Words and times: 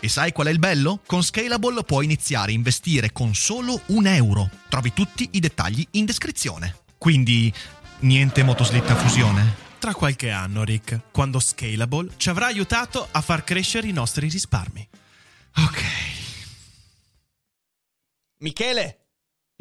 E 0.00 0.08
sai 0.08 0.32
qual 0.32 0.48
è 0.48 0.50
il 0.50 0.58
bello? 0.58 1.00
Con 1.06 1.22
Scalable 1.22 1.82
puoi 1.84 2.04
iniziare 2.04 2.52
a 2.52 2.54
investire 2.54 3.12
con 3.12 3.34
solo 3.34 3.80
un 3.86 4.06
euro. 4.06 4.50
Trovi 4.68 4.92
tutti 4.92 5.28
i 5.32 5.40
dettagli 5.40 5.86
in 5.92 6.04
descrizione. 6.04 6.76
Quindi, 6.98 7.52
niente 8.00 8.42
motoslitta 8.42 8.94
fusione? 8.96 9.62
Tra 9.78 9.94
qualche 9.94 10.30
anno, 10.30 10.64
Rick, 10.64 11.10
quando 11.10 11.40
Scalable 11.40 12.10
ci 12.16 12.28
avrà 12.30 12.46
aiutato 12.46 13.06
a 13.10 13.20
far 13.20 13.44
crescere 13.44 13.86
i 13.86 13.92
nostri 13.92 14.28
risparmi. 14.28 14.88
Ok. 15.56 15.82
Michele, 18.38 18.98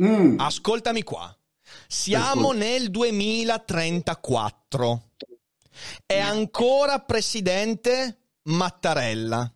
Mm. 0.01 0.39
ascoltami 0.39 1.03
qua. 1.03 1.37
Siamo 1.87 2.51
nel 2.51 2.89
2034. 2.89 5.11
È 6.05 6.19
ancora 6.19 6.99
presidente 6.99 8.17
Mattarella. 8.43 9.51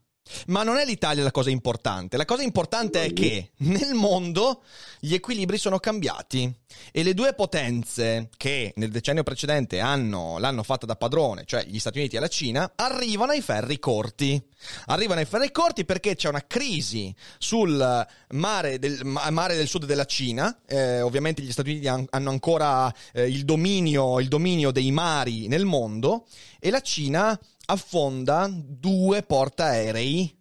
Ma 0.47 0.63
non 0.63 0.77
è 0.77 0.85
l'Italia 0.85 1.23
la 1.23 1.31
cosa 1.31 1.49
importante. 1.49 2.17
La 2.17 2.25
cosa 2.25 2.43
importante 2.43 3.03
è 3.03 3.13
che 3.13 3.51
nel 3.57 3.93
mondo 3.93 4.63
gli 4.99 5.13
equilibri 5.13 5.57
sono 5.57 5.79
cambiati 5.79 6.53
e 6.91 7.03
le 7.03 7.13
due 7.13 7.33
potenze 7.33 8.29
che 8.37 8.73
nel 8.77 8.91
decennio 8.91 9.23
precedente 9.23 9.79
hanno, 9.79 10.37
l'hanno 10.37 10.63
fatta 10.63 10.85
da 10.85 10.95
padrone, 10.95 11.43
cioè 11.45 11.65
gli 11.65 11.79
Stati 11.79 11.99
Uniti 11.99 12.15
e 12.15 12.19
la 12.19 12.27
Cina, 12.27 12.73
arrivano 12.75 13.31
ai 13.31 13.41
ferri 13.41 13.79
corti. 13.79 14.41
Arrivano 14.87 15.19
ai 15.19 15.25
ferri 15.25 15.51
corti 15.51 15.85
perché 15.85 16.15
c'è 16.15 16.29
una 16.29 16.45
crisi 16.47 17.13
sul 17.37 18.07
mare 18.29 18.79
del, 18.79 18.99
ma- 19.03 19.29
mare 19.29 19.55
del 19.55 19.67
sud 19.67 19.85
della 19.85 20.05
Cina. 20.05 20.61
Eh, 20.65 21.01
ovviamente 21.01 21.41
gli 21.41 21.51
Stati 21.51 21.69
Uniti 21.71 21.87
han- 21.87 22.07
hanno 22.09 22.29
ancora 22.29 22.93
eh, 23.13 23.27
il, 23.27 23.45
dominio, 23.45 24.19
il 24.19 24.27
dominio 24.27 24.71
dei 24.71 24.91
mari 24.91 25.47
nel 25.47 25.65
mondo 25.65 26.25
e 26.59 26.69
la 26.71 26.81
Cina 26.81 27.39
affonda 27.65 28.49
due 28.51 29.23
portaerei 29.23 30.35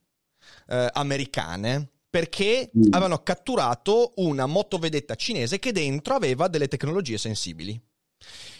eh, 0.68 0.90
americane 0.92 1.90
perché 2.08 2.70
Mm. 2.76 2.84
avevano 2.90 3.22
catturato 3.22 4.12
una 4.16 4.46
motovedetta 4.46 5.14
cinese 5.14 5.58
che 5.58 5.72
dentro 5.72 6.14
aveva 6.14 6.48
delle 6.48 6.68
tecnologie 6.68 7.18
sensibili. 7.18 7.80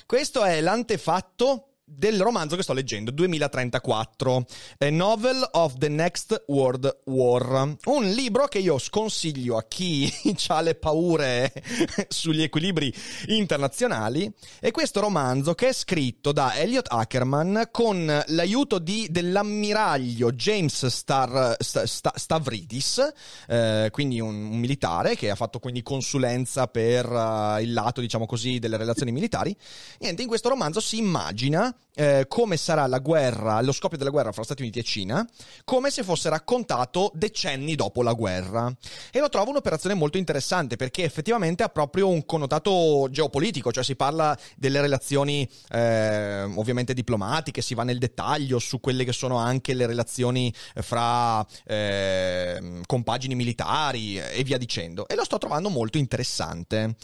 Questo 0.05 0.45
è 0.45 0.61
l'antefatto 0.61 1.76
del 1.89 2.21
romanzo 2.21 2.57
che 2.57 2.65
sto 2.65 2.73
leggendo, 2.73 3.13
2034, 3.13 4.47
A 4.79 4.91
Novel 4.91 5.49
of 5.53 5.79
the 5.79 5.89
Next 5.89 6.43
World 6.49 7.03
War, 7.05 7.77
un 7.85 8.11
libro 8.11 8.49
che 8.49 8.59
io 8.59 8.77
sconsiglio 8.79 9.57
a 9.57 9.65
chi 9.69 10.13
ha 10.49 10.61
le 10.63 10.75
paure 10.75 11.53
sugli 12.09 12.43
equilibri 12.43 12.93
internazionali, 13.29 14.31
e 14.61 14.73
questo 14.73 14.99
romanzo 14.99 15.55
che 15.55 15.69
è 15.69 15.73
scritto 15.73 16.33
da 16.33 16.57
Elliot 16.57 16.89
Ackerman 16.91 17.69
con 17.71 18.25
l'aiuto 18.27 18.81
di- 18.81 19.07
dell'ammiraglio 19.09 20.33
James 20.33 20.87
Star, 20.87 21.55
Sta- 21.61 21.87
Sta- 21.87 22.15
Stavridis, 22.17 23.13
eh, 23.47 23.91
quindi 23.93 24.19
un, 24.19 24.35
un 24.35 24.59
militare 24.59 25.15
che 25.15 25.31
ha 25.31 25.37
fatto 25.37 25.61
quindi 25.61 25.85
consulenza 25.85 26.67
per 26.67 27.07
eh, 27.07 27.63
il 27.63 27.73
lato, 27.73 28.01
diciamo 28.01 28.27
così, 28.27 28.59
delle 28.59 28.77
relazioni 28.77 29.13
militari. 29.13 29.57
Niente, 30.01 30.23
in 30.23 30.29
questo 30.29 30.49
romanzo 30.49 30.81
si 30.81 30.99
immagina 30.99 31.75
eh, 31.99 32.27
come 32.29 32.59
sarà 32.59 32.87
la 32.87 32.99
guerra, 32.99 33.61
lo 33.63 33.73
scoppio 33.73 33.97
della 33.97 34.11
guerra 34.11 34.31
fra 34.31 34.43
Stati 34.43 34.61
Uniti 34.61 34.79
e 34.79 34.83
Cina, 34.83 35.27
come 35.65 35.91
se 35.91 36.03
fosse 36.03 36.29
raccontato 36.29 37.11
decenni 37.15 37.75
dopo 37.75 38.03
la 38.03 38.13
guerra. 38.13 38.71
E 39.11 39.19
lo 39.19 39.31
trovo 39.31 39.51
un'operazione 39.51 39.95
molto 39.95 40.19
interessante 40.19 40.77
perché 40.77 41.05
effettivamente 41.05 41.63
ha 41.63 41.69
proprio 41.69 42.09
un 42.09 42.27
connotato 42.27 43.09
geopolitico, 43.11 43.73
cioè 43.73 43.83
si 43.83 43.97
parla 43.97 44.37
delle 44.57 44.81
relazioni 44.81 45.49
eh, 45.71 46.43
ovviamente 46.43 46.93
diplomatiche, 46.93 47.63
si 47.63 47.75
va 47.75 47.83
nel 47.83 47.99
dettaglio 47.99 48.59
su 48.59 48.79
quelle 48.79 49.05
che 49.05 49.13
sono 49.13 49.39
anche 49.39 49.73
le 49.73 49.87
relazioni 49.87 50.53
fra 50.75 51.45
eh, 51.65 52.83
compagini 52.85 53.35
militari 53.35 54.19
e 54.19 54.45
via 54.45 54.59
dicendo. 54.59 55.09
E 55.09 55.15
lo 55.15 55.25
sto 55.25 55.39
trovando 55.39 55.71
molto 55.71 55.97
interessante. 55.97 56.95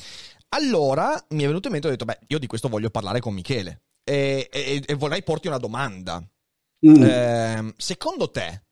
Allora 0.50 1.18
mi 1.30 1.44
è 1.44 1.46
venuto 1.46 1.68
in 1.68 1.72
mente 1.72 1.88
e 1.88 1.90
ho 1.90 1.96
detto, 1.96 2.04
beh, 2.04 2.26
io 2.26 2.38
di 2.38 2.46
questo 2.46 2.68
voglio 2.68 2.90
parlare 2.90 3.20
con 3.20 3.32
Michele 3.32 3.80
e, 4.04 4.48
e- 4.50 4.82
e 4.86 4.94
vorrei 4.94 5.22
porti 5.22 5.48
una 5.48 5.58
domanda. 5.58 6.22
Mm. 6.86 7.02
Ehm, 7.02 7.74
secondo 7.76 8.30
te, 8.30 8.64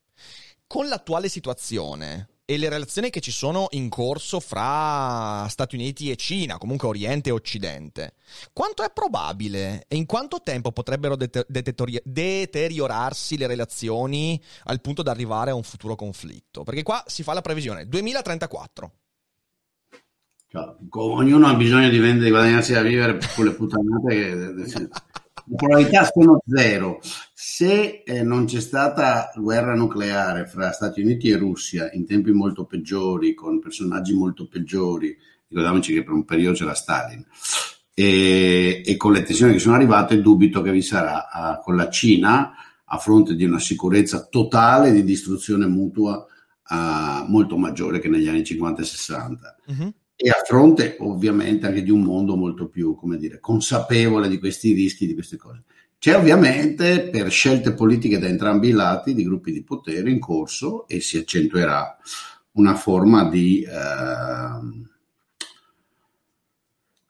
con 0.66 0.88
l'attuale 0.88 1.28
situazione 1.28 2.28
e 2.50 2.56
le 2.56 2.68
relazioni 2.68 3.10
che 3.10 3.20
ci 3.20 3.30
sono 3.30 3.68
in 3.70 3.88
corso 3.88 4.40
fra 4.40 5.46
Stati 5.48 5.76
Uniti 5.76 6.10
e 6.10 6.16
Cina, 6.16 6.58
comunque 6.58 6.88
Oriente 6.88 7.28
e 7.28 7.32
Occidente, 7.32 8.14
quanto 8.52 8.82
è 8.82 8.90
probabile 8.92 9.84
e 9.86 9.94
in 9.94 10.04
quanto 10.04 10.40
tempo 10.42 10.72
potrebbero 10.72 11.14
dete- 11.14 11.46
detetori- 11.48 12.00
deteriorarsi 12.02 13.36
le 13.36 13.46
relazioni 13.46 14.42
al 14.64 14.80
punto 14.80 15.02
da 15.02 15.12
arrivare 15.12 15.52
a 15.52 15.54
un 15.54 15.62
futuro 15.62 15.94
conflitto? 15.94 16.64
Perché 16.64 16.82
qua 16.82 17.04
si 17.06 17.22
fa 17.22 17.34
la 17.34 17.40
previsione 17.40 17.86
2034. 17.86 18.92
Cioè, 20.50 20.74
ognuno 20.90 21.46
ha 21.46 21.54
bisogno 21.54 21.88
di 21.88 21.98
vendere, 21.98 22.24
di 22.24 22.30
guadagnarsi 22.30 22.72
da 22.72 22.82
vivere 22.82 23.18
con 23.36 23.44
le 23.44 23.52
puttanate. 23.52 24.64
che- 24.66 24.88
Le 25.50 25.56
probabilità 25.56 26.04
sono 26.04 26.40
zero. 26.46 27.00
Se 27.32 28.02
eh, 28.04 28.22
non 28.22 28.44
c'è 28.46 28.60
stata 28.60 29.32
guerra 29.36 29.74
nucleare 29.74 30.46
fra 30.46 30.70
Stati 30.72 31.00
Uniti 31.00 31.28
e 31.30 31.36
Russia 31.36 31.90
in 31.92 32.04
tempi 32.06 32.30
molto 32.32 32.64
peggiori, 32.66 33.34
con 33.34 33.58
personaggi 33.60 34.12
molto 34.14 34.46
peggiori, 34.48 35.16
ricordiamoci 35.48 35.92
che 35.94 36.02
per 36.04 36.12
un 36.12 36.24
periodo 36.24 36.56
c'era 36.56 36.74
Stalin, 36.74 37.24
e, 37.94 38.82
e 38.84 38.96
con 38.96 39.12
le 39.12 39.22
tensioni 39.22 39.52
che 39.54 39.58
sono 39.58 39.74
arrivate, 39.74 40.20
dubito 40.20 40.62
che 40.62 40.70
vi 40.72 40.82
sarà 40.82 41.28
ah, 41.30 41.58
con 41.58 41.74
la 41.76 41.88
Cina 41.90 42.52
a 42.84 42.98
fronte 42.98 43.34
di 43.34 43.44
una 43.44 43.58
sicurezza 43.58 44.26
totale 44.26 44.92
di 44.92 45.02
distruzione 45.04 45.66
mutua 45.66 46.24
ah, 46.64 47.24
molto 47.28 47.56
maggiore 47.56 47.98
che 47.98 48.08
negli 48.08 48.28
anni 48.28 48.44
50 48.44 48.82
e 48.82 48.84
60 48.84 49.56
Mhm. 49.66 49.94
E 50.22 50.28
a 50.28 50.42
fronte 50.44 50.96
ovviamente 51.00 51.66
anche 51.66 51.82
di 51.82 51.90
un 51.90 52.02
mondo 52.02 52.36
molto 52.36 52.68
più, 52.68 52.94
come 52.94 53.16
dire, 53.16 53.40
consapevole 53.40 54.28
di 54.28 54.38
questi 54.38 54.74
rischi, 54.74 55.06
di 55.06 55.14
queste 55.14 55.38
cose. 55.38 55.62
C'è 55.98 56.14
ovviamente 56.14 57.08
per 57.08 57.30
scelte 57.30 57.72
politiche 57.72 58.18
da 58.18 58.26
entrambi 58.26 58.68
i 58.68 58.72
lati 58.72 59.14
di 59.14 59.24
gruppi 59.24 59.50
di 59.50 59.62
potere 59.62 60.10
in 60.10 60.18
corso 60.18 60.86
e 60.88 61.00
si 61.00 61.16
accentuerà 61.16 61.96
una 62.52 62.74
forma 62.74 63.30
di, 63.30 63.66
ehm, 63.66 64.88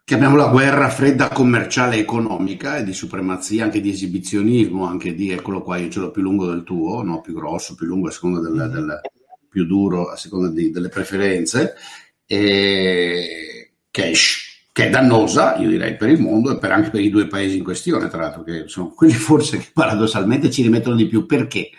chiamiamola 0.05 0.47
guerra 0.47 0.89
fredda 0.89 1.31
commerciale 1.31 1.97
e 1.97 2.01
economica 2.01 2.77
e 2.77 2.85
di 2.85 2.93
supremazia, 2.93 3.65
anche 3.65 3.81
di 3.81 3.91
esibizionismo, 3.91 4.87
anche 4.87 5.17
di 5.17 5.31
eccolo 5.31 5.63
qua, 5.63 5.79
io 5.79 5.91
ce 5.91 5.99
l'ho 5.99 6.13
più 6.13 6.23
lungo 6.23 6.47
del 6.47 6.63
tuo, 6.63 7.03
no? 7.03 7.21
più 7.21 7.35
grosso, 7.35 7.75
più 7.75 7.87
lungo 7.87 8.07
a 8.07 8.13
seconda 8.13 8.39
del, 8.39 8.71
del- 8.71 9.01
più 9.49 9.67
duro 9.67 10.09
a 10.09 10.17
seconda 10.17 10.49
di- 10.49 10.71
delle 10.71 10.89
preferenze 10.89 11.75
e 12.33 13.73
che, 13.91 14.13
che 14.71 14.87
è 14.87 14.89
dannosa, 14.89 15.57
io 15.57 15.69
direi, 15.69 15.97
per 15.97 16.11
il 16.11 16.21
mondo 16.21 16.53
e 16.53 16.59
per 16.59 16.71
anche 16.71 16.91
per 16.91 17.01
i 17.01 17.11
due 17.11 17.27
paesi 17.27 17.57
in 17.57 17.65
questione, 17.65 18.07
tra 18.07 18.21
l'altro, 18.21 18.45
che 18.45 18.69
sono 18.69 18.91
quelli 18.91 19.15
forse 19.19 19.59
che 19.59 19.71
paradossalmente 19.73 20.49
ci 20.49 20.63
rimettono 20.63 20.95
di 20.95 21.09
più. 21.09 21.27
Perché? 21.27 21.71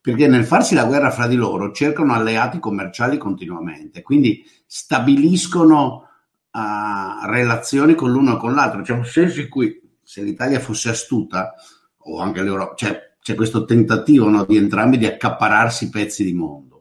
Perché 0.00 0.28
nel 0.28 0.44
farsi 0.44 0.76
la 0.76 0.84
guerra 0.84 1.10
fra 1.10 1.26
di 1.26 1.34
loro 1.34 1.72
cercano 1.72 2.14
alleati 2.14 2.60
commerciali 2.60 3.18
continuamente, 3.18 4.02
quindi 4.02 4.44
stabiliscono 4.64 6.08
ah, 6.50 7.26
relazioni 7.28 7.96
con 7.96 8.12
l'uno 8.12 8.36
e 8.36 8.38
con 8.38 8.54
l'altro. 8.54 8.82
C'è 8.82 8.92
un 8.92 9.06
senso 9.06 9.40
in 9.40 9.48
cui 9.48 9.80
se 10.04 10.22
l'Italia 10.22 10.60
fosse 10.60 10.88
astuta, 10.88 11.52
o 11.96 12.20
anche 12.20 12.42
l'Europa, 12.42 12.76
cioè, 12.76 13.14
c'è 13.20 13.34
questo 13.34 13.64
tentativo 13.64 14.28
no, 14.28 14.44
di 14.44 14.56
entrambi 14.56 14.98
di 14.98 15.06
accapararsi 15.06 15.90
pezzi 15.90 16.22
di 16.22 16.32
mondo 16.32 16.75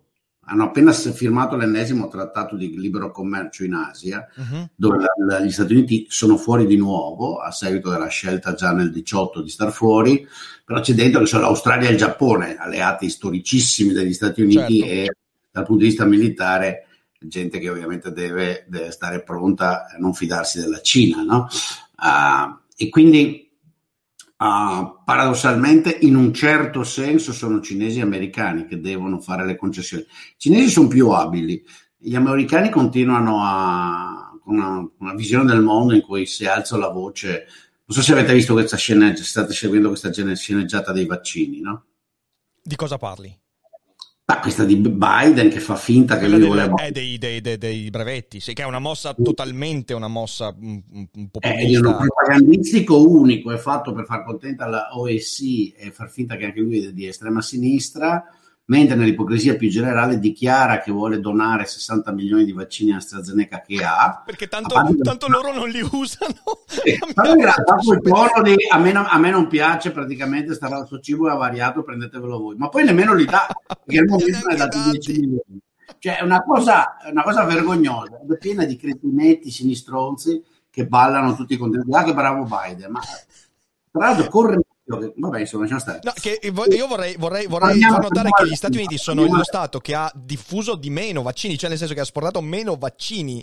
hanno 0.46 0.64
appena 0.64 0.92
firmato 0.92 1.56
l'ennesimo 1.56 2.08
trattato 2.08 2.56
di 2.56 2.78
libero 2.78 3.12
commercio 3.12 3.64
in 3.64 3.74
Asia, 3.74 4.28
uh-huh. 4.36 4.70
dove 4.76 4.98
la, 5.00 5.08
la, 5.28 5.40
gli 5.40 5.52
Stati 5.52 5.74
Uniti 5.74 6.06
sono 6.10 6.38
fuori 6.38 6.66
di 6.66 6.78
nuovo 6.78 7.38
a 7.38 7.52
seguito 7.52 7.90
della 7.90 8.08
scelta 8.08 8.54
già 8.54 8.72
nel 8.72 8.92
18 8.92 9.42
di 9.42 9.50
star 9.50 9.72
fuori, 9.72 10.28
però 10.64 10.80
c'è 10.82 10.94
dentro 10.94 11.22
che 11.22 11.26
sono 11.26 11.44
l'Australia 11.44 11.90
e 11.90 11.92
il 11.92 11.98
Giappone, 11.98 12.58
alleati 12.58 13.10
storicissimi 13.10 13.94
degli 13.94 14.14
Stati 14.14 14.42
Uniti 14.42 14.80
certo. 14.80 14.94
e 14.94 15.16
dal 15.52 15.66
punto 15.66 15.82
di 15.82 15.90
vista 15.90 16.06
militare 16.06 16.88
gente 17.18 17.60
che 17.60 17.70
ovviamente 17.70 18.12
deve, 18.12 18.66
deve 18.68 18.92
stare 18.92 19.24
pronta 19.24 19.86
a 19.88 19.98
non 19.98 20.14
fidarsi 20.14 20.60
della 20.60 20.82
Cina, 20.82 21.24
no? 21.24 21.48
Uh, 21.98 22.60
e 22.76 22.90
quindi 22.90 23.45
Uh, 24.38 25.04
paradossalmente, 25.06 25.98
in 26.02 26.16
un 26.16 26.34
certo 26.34 26.84
senso, 26.84 27.32
sono 27.32 27.62
cinesi 27.62 28.00
e 28.00 28.02
americani 28.02 28.66
che 28.66 28.80
devono 28.80 29.20
fare 29.20 29.46
le 29.46 29.56
concessioni. 29.56 30.04
I 30.04 30.36
cinesi 30.38 30.70
sono 30.70 30.88
più 30.88 31.10
abili, 31.10 31.64
gli 31.98 32.16
americani 32.16 32.70
continuano 32.70 33.42
a 33.42 34.32
una, 34.46 34.88
una 35.00 35.14
visione 35.14 35.46
del 35.46 35.62
mondo 35.62 35.94
in 35.94 36.02
cui 36.02 36.26
si 36.26 36.46
alza 36.46 36.78
la 36.78 36.90
voce. 36.90 37.46
Non 37.86 37.98
so 37.98 38.02
se 38.02 38.12
avete 38.12 38.34
visto 38.34 38.54
questa 38.54 38.78
sceneggiata, 38.78 39.24
state 39.24 39.54
seguendo 39.54 39.90
questa 39.90 40.12
sceneggiata 40.12 40.92
dei 40.92 41.06
vaccini, 41.06 41.62
no? 41.62 41.86
Di 42.62 42.76
cosa 42.76 42.98
parli? 42.98 43.45
Ah, 44.28 44.40
questa 44.40 44.64
di 44.64 44.76
Biden 44.78 45.50
che 45.50 45.60
fa 45.60 45.76
finta 45.76 46.18
che 46.18 46.28
lui 46.28 46.40
dei, 46.40 46.48
voleva... 46.48 46.74
È 46.76 46.90
dei, 46.90 47.20
dei, 47.20 47.42
dei, 47.42 47.60
dei, 47.60 47.92
brevetti, 47.92 48.40
sì, 48.40 48.54
che 48.54 48.64
è 48.64 48.66
una 48.66 48.80
mossa 48.80 49.14
totalmente 49.14 49.94
una 49.94 50.08
mossa 50.08 50.56
un, 50.60 50.82
un 50.92 51.30
po' 51.30 51.40
È 51.40 51.78
un 51.78 51.96
propagandistico 51.96 53.08
unico, 53.08 53.52
è 53.52 53.58
fatto 53.58 53.94
per 53.94 54.06
far 54.06 54.24
contenta 54.24 54.66
la 54.66 54.88
OSI 54.98 55.74
e 55.78 55.92
far 55.92 56.10
finta 56.10 56.38
che 56.38 56.46
anche 56.46 56.60
lui 56.60 56.86
è 56.86 56.92
di 56.92 57.06
estrema 57.06 57.44
sinistra 57.44 58.26
mentre 58.66 58.96
nell'ipocrisia 58.96 59.56
più 59.56 59.70
generale 59.70 60.18
dichiara 60.18 60.80
che 60.80 60.92
vuole 60.92 61.20
donare 61.20 61.66
60 61.66 62.12
milioni 62.12 62.46
di 62.46 62.52
vaccini 62.52 62.94
a 62.94 62.98
AstraZeneca 62.98 63.62
che 63.62 63.84
ha. 63.84 64.24
Perché 64.26 64.48
tanto, 64.48 64.76
tanto 65.02 65.28
loro 65.28 65.54
non 65.54 65.70
li 65.70 65.82
usano. 65.82 66.34
Eh, 66.86 67.00
in 67.00 67.42
realtà 67.42 67.76
quel 67.76 68.02
tono 68.02 68.42
di 68.44 68.56
a 68.70 68.78
me, 68.78 68.92
a 68.92 69.18
me, 69.18 69.30
non 69.32 69.48
piace, 69.48 69.92
praticamente 69.92 70.54
starà 70.54 70.80
il 70.80 70.86
suo 70.86 71.00
cibo 71.00 71.28
è 71.28 71.32
avariato, 71.32 71.84
prendetevelo 71.84 72.38
voi. 72.38 72.56
Ma 72.58 72.70
poi 72.70 72.84
nemmeno 72.84 73.14
li 73.14 73.26
dà, 73.26 73.48
perché 73.66 74.02
il 74.02 74.06
momento 74.10 74.50
è 74.50 74.56
dato 74.56 74.78
10 74.92 75.12
milioni. 75.12 75.60
Cioè 75.98 76.18
è 76.20 76.24
una 76.24 76.44
cosa, 76.44 76.98
una 77.10 77.24
cosa 77.24 77.44
vergognosa, 77.46 78.20
è 78.20 78.38
piena 78.38 78.66
di 78.66 78.76
cretinetti 78.76 79.50
sinistronzi 79.50 80.44
che 80.70 80.86
ballano 80.86 81.36
tutti 81.36 81.58
contenti. 81.58 81.92
Ah 81.94 82.04
che 82.04 82.14
bravo 82.14 82.44
Biden, 82.44 82.92
ma 82.92 83.02
tra 83.92 84.08
l'altro 84.08 84.30
corre 84.30 84.60
Vabbè, 84.88 85.40
insomma, 85.40 85.80
stare. 85.80 86.00
No, 86.04 86.14
che 86.14 86.40
io 86.44 86.88
vorrei, 86.88 87.16
vorrei, 87.18 87.48
vorrei 87.48 87.80
far 87.80 88.02
notare 88.02 88.30
che 88.30 88.48
gli 88.48 88.54
Stati 88.56 88.78
Uniti 88.78 88.98
sono 88.98 89.26
lo 89.26 89.44
Stato 89.44 89.80
che 89.80 89.96
ha 89.96 90.12
diffuso 90.14 90.76
di 90.76 90.92
meno 90.92 91.24
vaccini, 91.24 91.58
cioè 91.58 91.70
nel 91.70 91.80
senso 91.80 91.96
che 91.96 92.02
ha 92.02 92.04
esportato 92.04 92.40
meno 92.40 92.76
vaccini. 92.76 93.42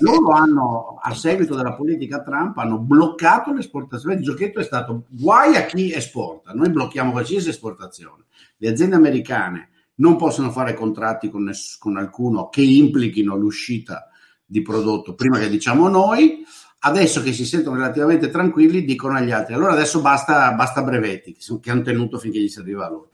Loro 0.00 0.32
hanno, 0.32 0.98
a 1.02 1.14
seguito 1.14 1.54
della 1.54 1.74
politica 1.74 2.22
Trump, 2.22 2.56
hanno 2.56 2.78
bloccato 2.78 3.52
l'esportazione. 3.52 4.14
Il 4.14 4.22
giochetto 4.22 4.58
è 4.60 4.64
stato 4.64 5.04
guai 5.08 5.56
a 5.56 5.66
chi 5.66 5.92
esporta. 5.92 6.52
Noi 6.52 6.70
blocchiamo 6.70 7.12
qualsiasi 7.12 7.50
esportazione. 7.50 8.24
Le 8.56 8.70
aziende 8.70 8.96
americane 8.96 9.70
non 9.96 10.16
possono 10.16 10.50
fare 10.50 10.72
contratti 10.72 11.28
con, 11.28 11.44
ness- 11.44 11.76
con 11.76 11.98
alcuno 11.98 12.48
che 12.48 12.62
implichino 12.62 13.36
l'uscita 13.36 14.08
di 14.42 14.62
prodotto 14.62 15.14
prima 15.14 15.38
che 15.38 15.48
diciamo 15.48 15.88
noi 15.88 16.44
adesso 16.80 17.22
che 17.22 17.32
si 17.32 17.44
sentono 17.44 17.76
relativamente 17.76 18.30
tranquilli 18.30 18.84
dicono 18.84 19.16
agli 19.16 19.30
altri 19.30 19.54
allora 19.54 19.72
adesso 19.72 20.00
basta, 20.00 20.52
basta 20.52 20.82
brevetti 20.82 21.36
che, 21.60 21.70
hanno 21.70 21.82
tenuto 21.82 22.18
finché 22.18 22.38
gli 22.40 22.48
serviva 22.48 22.88
loro. 22.88 23.10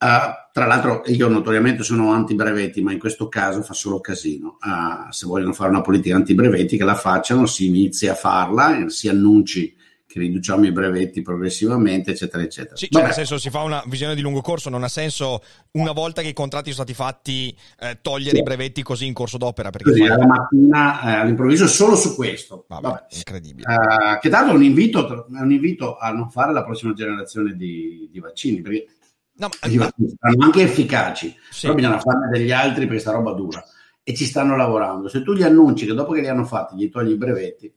Uh, 0.00 0.48
tra 0.50 0.64
l'altro 0.64 1.02
io 1.06 1.28
notoriamente 1.28 1.82
sono 1.82 2.10
anti 2.10 2.34
brevetti 2.34 2.80
ma 2.80 2.90
in 2.90 2.98
questo 2.98 3.28
caso 3.28 3.62
fa 3.62 3.74
solo 3.74 4.00
casino. 4.00 4.56
Uh, 4.62 5.10
se 5.10 5.26
vogliono 5.26 5.52
fare 5.52 5.70
una 5.70 5.82
politica 5.82 6.16
anti 6.16 6.34
brevetti 6.34 6.76
che 6.76 6.84
la 6.84 6.94
facciano 6.94 7.46
si 7.46 7.66
inizi 7.66 8.08
a 8.08 8.14
farla 8.14 8.88
si 8.88 9.08
annunci 9.08 9.76
che 10.10 10.18
riduciamo 10.18 10.66
i 10.66 10.72
brevetti 10.72 11.22
progressivamente, 11.22 12.10
eccetera, 12.10 12.42
eccetera. 12.42 12.74
Sì, 12.74 12.88
cioè 12.90 13.04
nel 13.04 13.12
senso 13.12 13.38
si 13.38 13.48
fa 13.48 13.60
una 13.60 13.80
visione 13.86 14.16
di 14.16 14.22
lungo 14.22 14.40
corso, 14.40 14.68
non 14.68 14.82
ha 14.82 14.88
senso 14.88 15.40
una 15.72 15.92
volta 15.92 16.20
che 16.20 16.26
i 16.26 16.32
contratti 16.32 16.72
sono 16.72 16.82
stati 16.82 16.94
fatti 16.94 17.56
eh, 17.78 18.00
togliere 18.02 18.34
sì. 18.34 18.38
i 18.38 18.42
brevetti 18.42 18.82
così 18.82 19.06
in 19.06 19.12
corso 19.12 19.38
d'opera. 19.38 19.70
Perché 19.70 19.90
così, 19.90 20.02
alla 20.02 20.26
mattina 20.26 21.00
eh, 21.02 21.20
all'improvviso 21.20 21.68
solo 21.68 21.94
su 21.94 22.16
questo. 22.16 22.64
Vabbè, 22.66 22.88
Vabbè. 22.88 23.06
incredibile. 23.18 23.72
Uh, 23.72 24.18
che 24.18 24.28
tanto 24.30 24.50
è 24.50 24.54
un 24.56 24.64
invito, 24.64 25.26
un 25.28 25.52
invito 25.52 25.96
a 25.96 26.10
non 26.10 26.28
fare 26.28 26.52
la 26.52 26.64
prossima 26.64 26.92
generazione 26.92 27.54
di, 27.54 28.08
di 28.10 28.18
vaccini, 28.18 28.62
perché 28.62 28.86
no, 29.34 29.48
ma... 29.60 29.68
i 29.68 29.76
vaccini 29.76 30.16
saranno 30.18 30.44
anche 30.44 30.62
efficaci, 30.62 31.36
sì. 31.50 31.66
però 31.66 31.74
bisogna 31.74 32.00
farne 32.00 32.36
degli 32.36 32.50
altri 32.50 32.86
perché 32.86 33.00
sta 33.00 33.12
roba 33.12 33.30
dura. 33.30 33.64
E 34.02 34.12
ci 34.16 34.24
stanno 34.24 34.56
lavorando. 34.56 35.06
Se 35.06 35.22
tu 35.22 35.34
gli 35.34 35.44
annunci 35.44 35.86
che 35.86 35.94
dopo 35.94 36.14
che 36.14 36.20
li 36.20 36.26
hanno 36.26 36.44
fatti 36.44 36.74
gli 36.74 36.90
togli 36.90 37.12
i 37.12 37.16
brevetti, 37.16 37.72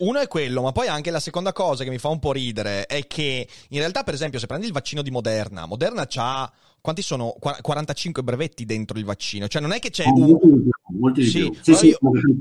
uno 0.00 0.18
è 0.18 0.28
quello, 0.28 0.62
ma 0.62 0.72
poi 0.72 0.88
anche 0.88 1.10
la 1.10 1.20
seconda 1.20 1.52
cosa 1.52 1.84
che 1.84 1.90
mi 1.90 1.98
fa 1.98 2.08
un 2.08 2.18
po' 2.18 2.32
ridere 2.32 2.86
è 2.86 3.06
che 3.06 3.46
in 3.68 3.78
realtà, 3.78 4.02
per 4.02 4.14
esempio, 4.14 4.38
se 4.38 4.46
prendi 4.46 4.66
il 4.66 4.72
vaccino 4.72 5.02
di 5.02 5.10
Moderna, 5.10 5.66
Moderna 5.66 6.06
ha 6.14 6.52
quanti 6.80 7.02
sono 7.02 7.34
45 7.38 8.22
brevetti 8.22 8.64
dentro 8.64 8.98
il 8.98 9.04
vaccino? 9.04 9.48
Cioè, 9.48 9.60
non 9.60 9.72
è 9.72 9.78
che 9.78 9.90
c'è 9.90 10.04
un. 10.06 10.68
Molti 10.98 11.24
sì, 11.24 11.38
più. 11.38 11.56
Sì, 11.60 11.74
sì, 11.74 11.86
io... 11.88 11.98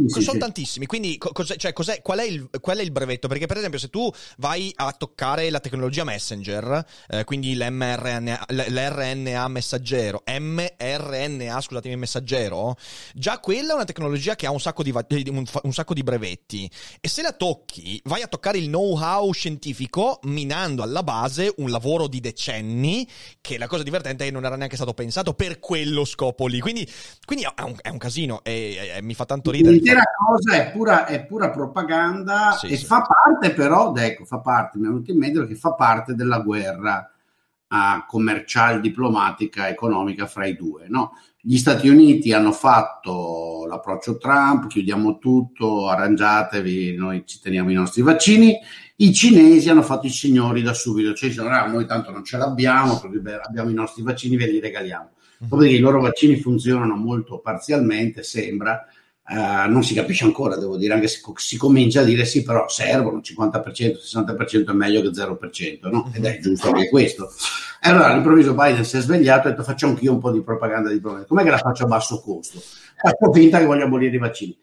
sì, 0.07 0.21
sono 0.21 0.39
tantissimi. 0.39 0.85
Quindi, 0.85 1.17
cos'è, 1.17 1.55
cioè, 1.55 1.71
cos'è, 1.73 2.01
qual, 2.01 2.19
è 2.19 2.25
il, 2.25 2.49
qual, 2.59 2.77
è 2.77 2.81
il, 2.81 2.91
brevetto? 2.91 3.27
Perché, 3.27 3.45
per 3.45 3.57
esempio, 3.57 3.79
se 3.79 3.89
tu 3.89 4.09
vai 4.37 4.71
a 4.75 4.91
toccare 4.91 5.49
la 5.49 5.59
tecnologia 5.59 6.03
messenger, 6.03 6.83
eh, 7.09 7.23
quindi 7.25 7.55
l'mRNA, 7.55 8.45
l'RNA 8.47 9.47
messaggero, 9.47 10.23
mRNA, 10.25 11.61
scusatemi, 11.61 11.95
messaggero, 11.95 12.75
già 13.13 13.39
quella 13.39 13.73
è 13.73 13.75
una 13.75 13.85
tecnologia 13.85 14.35
che 14.35 14.45
ha 14.45 14.51
un 14.51 14.59
sacco 14.59 14.83
di, 14.83 14.91
un, 14.91 15.43
un 15.63 15.73
sacco 15.73 15.93
di 15.93 16.03
brevetti. 16.03 16.69
E 16.99 17.07
se 17.07 17.21
la 17.21 17.33
tocchi, 17.33 18.01
vai 18.05 18.21
a 18.21 18.27
toccare 18.27 18.57
il 18.57 18.65
know-how 18.65 19.31
scientifico, 19.31 20.19
minando 20.23 20.81
alla 20.81 21.03
base 21.03 21.53
un 21.57 21.69
lavoro 21.69 22.07
di 22.07 22.19
decenni, 22.19 23.07
che 23.41 23.57
la 23.57 23.67
cosa 23.67 23.83
divertente 23.83 24.25
è 24.25 24.28
non 24.31 24.45
era 24.45 24.55
neanche 24.55 24.75
stato 24.75 24.93
pensato 24.93 25.33
per 25.33 25.59
quello 25.59 26.05
scopo 26.05 26.47
lì. 26.47 26.59
Quindi, 26.59 26.87
quindi 27.25 27.45
è, 27.45 27.61
un, 27.61 27.75
è, 27.81 27.89
un, 27.89 27.97
casino 27.97 28.41
e, 28.43 28.93
e, 28.95 29.01
mi 29.01 29.13
fa 29.13 29.25
tanto 29.25 29.51
ridere. 29.51 29.75
L'intera 29.75 30.03
cosa 30.25 30.55
è 30.55 30.71
pura, 30.71 31.05
è 31.05 31.25
pura 31.25 31.49
propaganda 31.49 32.55
sì, 32.59 32.67
e 32.67 32.77
sì. 32.77 32.85
fa 32.85 33.01
parte 33.01 33.53
però, 33.53 33.93
ecco, 33.95 34.25
fa 34.25 34.39
parte, 34.39 34.77
mi 34.77 34.85
è 34.85 34.87
venuto 34.87 35.11
in 35.11 35.17
mente 35.17 35.47
che 35.47 35.55
fa 35.55 35.73
parte 35.73 36.15
della 36.15 36.39
guerra 36.39 37.11
uh, 37.69 38.05
commerciale, 38.07 38.79
diplomatica, 38.79 39.69
economica 39.69 40.25
fra 40.25 40.45
i 40.45 40.55
due, 40.55 40.85
no? 40.87 41.13
Gli 41.41 41.57
Stati 41.57 41.87
Uniti 41.87 42.33
hanno 42.33 42.51
fatto 42.51 43.65
l'approccio 43.65 44.17
Trump, 44.17 44.67
chiudiamo 44.67 45.19
tutto, 45.19 45.87
arrangiatevi, 45.87 46.95
noi 46.95 47.23
ci 47.25 47.39
teniamo 47.39 47.71
i 47.71 47.75
nostri 47.75 48.01
vaccini. 48.01 48.57
I 49.01 49.13
cinesi 49.13 49.69
hanno 49.69 49.81
fatto 49.81 50.07
i 50.07 50.09
signori 50.09 50.61
da 50.61 50.73
subito, 50.73 51.13
cioè 51.13 51.29
dicono, 51.29 51.49
ah, 51.49 51.65
noi 51.67 51.85
tanto 51.85 52.11
non 52.11 52.25
ce 52.25 52.37
l'abbiamo, 52.37 53.01
abbiamo 53.41 53.69
i 53.69 53.73
nostri 53.73 54.03
vaccini, 54.03 54.35
ve 54.35 54.47
li 54.47 54.59
regaliamo. 54.59 55.11
Dopodiché 55.37 55.75
i 55.75 55.79
loro 55.79 56.01
vaccini 56.01 56.37
funzionano 56.37 56.95
molto 56.95 57.39
parzialmente, 57.39 58.23
sembra, 58.23 58.85
Uh, 59.31 59.69
non 59.69 59.83
si 59.83 59.93
capisce 59.93 60.23
ancora, 60.23 60.57
devo 60.57 60.75
dire, 60.75 60.95
anche 60.95 61.07
se 61.07 61.21
si 61.35 61.55
comincia 61.55 62.01
a 62.01 62.03
dire 62.03 62.25
sì, 62.25 62.41
però 62.41 62.67
servono 62.67 63.19
50%, 63.19 63.97
60% 64.03 64.69
è 64.71 64.73
meglio 64.73 65.03
che 65.03 65.09
0%, 65.09 65.87
no? 65.91 66.11
Ed 66.15 66.25
è 66.25 66.39
giusto 66.39 66.69
anche 66.69 66.89
questo. 66.89 67.29
E 67.79 67.89
allora 67.89 68.07
all'improvviso 68.07 68.55
Biden 68.55 68.83
si 68.83 68.97
è 68.97 69.01
svegliato 69.01 69.47
e 69.47 69.51
ha 69.51 69.51
detto 69.51 69.63
faccio 69.63 69.85
anch'io 69.85 70.13
un 70.13 70.19
po' 70.19 70.31
di 70.31 70.41
propaganda 70.41 70.89
di 70.89 70.99
propaganda. 70.99 71.27
Com'è 71.27 71.43
che 71.43 71.51
la 71.51 71.59
faccio 71.59 71.83
a 71.83 71.87
basso 71.87 72.19
costo? 72.21 72.59
Faccio 72.59 73.31
finta 73.31 73.59
che 73.59 73.65
voglio 73.65 73.85
abolire 73.85 74.15
i 74.15 74.19
vaccini. 74.19 74.57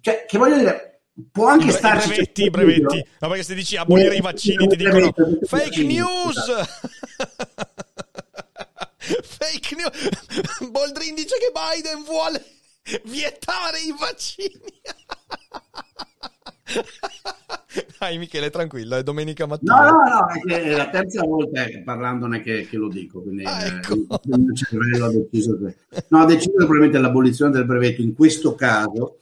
Cioè, 0.00 0.24
che 0.26 0.38
voglio 0.38 0.56
dire, 0.56 0.89
può 1.30 1.46
anche 1.46 1.70
starci... 1.70 2.08
brevetti, 2.08 2.44
i 2.44 2.50
brevetti. 2.50 3.06
No, 3.18 3.28
perché 3.28 3.42
se 3.42 3.54
dici 3.54 3.76
abolire 3.76 4.16
i 4.16 4.20
vaccini 4.20 4.66
ti 4.66 4.76
dicono 4.76 5.12
fake 5.46 5.82
news! 5.82 6.98
fake 9.22 9.76
news! 9.76 10.70
Boldrin 10.70 11.14
dice 11.14 11.36
che 11.38 11.52
Biden 11.52 12.04
vuole 12.04 12.44
vietare 13.04 13.80
i 13.80 13.94
vaccini. 13.98 14.60
Dai 17.98 18.18
Michele, 18.18 18.50
tranquillo, 18.50 18.96
è 18.96 19.02
domenica 19.02 19.46
mattina. 19.46 19.90
No, 19.90 19.90
no, 19.90 20.04
no, 20.04 20.54
è 20.54 20.70
la 20.70 20.88
terza 20.88 21.24
volta 21.24 21.64
parlandone 21.84 22.40
che, 22.40 22.66
che 22.68 22.76
lo 22.76 22.88
dico, 22.88 23.22
quindi 23.22 23.44
ah, 23.44 23.64
ecco. 23.64 23.94
eh, 23.94 24.20
il 24.24 24.40
mio 24.40 24.54
cervello 24.54 25.04
ha 25.06 25.10
deciso 25.10 25.58
che... 25.58 25.76
No, 26.08 26.20
ha 26.20 26.24
deciso 26.24 26.52
probabilmente 26.56 26.98
l'abolizione 26.98 27.52
del 27.52 27.66
brevetto, 27.66 28.02
in 28.02 28.14
questo 28.14 28.54
caso, 28.54 29.18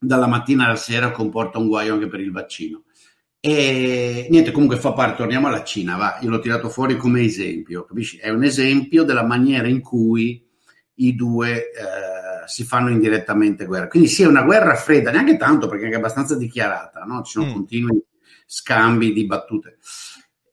dalla 0.00 0.26
mattina 0.26 0.64
alla 0.64 0.76
sera 0.76 1.10
comporta 1.10 1.58
un 1.58 1.68
guaio 1.68 1.94
anche 1.94 2.08
per 2.08 2.20
il 2.20 2.32
vaccino. 2.32 2.84
E 3.38 4.26
niente, 4.30 4.50
comunque 4.50 4.78
fa 4.78 4.92
parte, 4.92 5.18
torniamo 5.18 5.46
alla 5.46 5.62
Cina, 5.62 5.96
va, 5.96 6.18
io 6.20 6.30
l'ho 6.30 6.40
tirato 6.40 6.68
fuori 6.68 6.96
come 6.96 7.22
esempio, 7.22 7.84
capisci? 7.84 8.18
È 8.18 8.30
un 8.30 8.44
esempio 8.44 9.04
della 9.04 9.24
maniera 9.24 9.68
in 9.68 9.80
cui 9.80 10.44
i 10.94 11.14
due... 11.14 11.70
Eh, 11.70 12.20
si 12.50 12.64
fanno 12.64 12.90
indirettamente 12.90 13.64
guerra. 13.64 13.88
Quindi 13.88 14.08
sì, 14.08 14.22
è 14.22 14.26
una 14.26 14.42
guerra 14.42 14.74
fredda, 14.74 15.10
neanche 15.10 15.36
tanto 15.36 15.68
perché 15.68 15.88
è 15.88 15.94
abbastanza 15.94 16.36
dichiarata, 16.36 17.04
no? 17.04 17.22
ci 17.22 17.32
sono 17.32 17.46
mm. 17.46 17.52
continui 17.52 18.04
scambi 18.44 19.12
di 19.12 19.26
battute. 19.26 19.78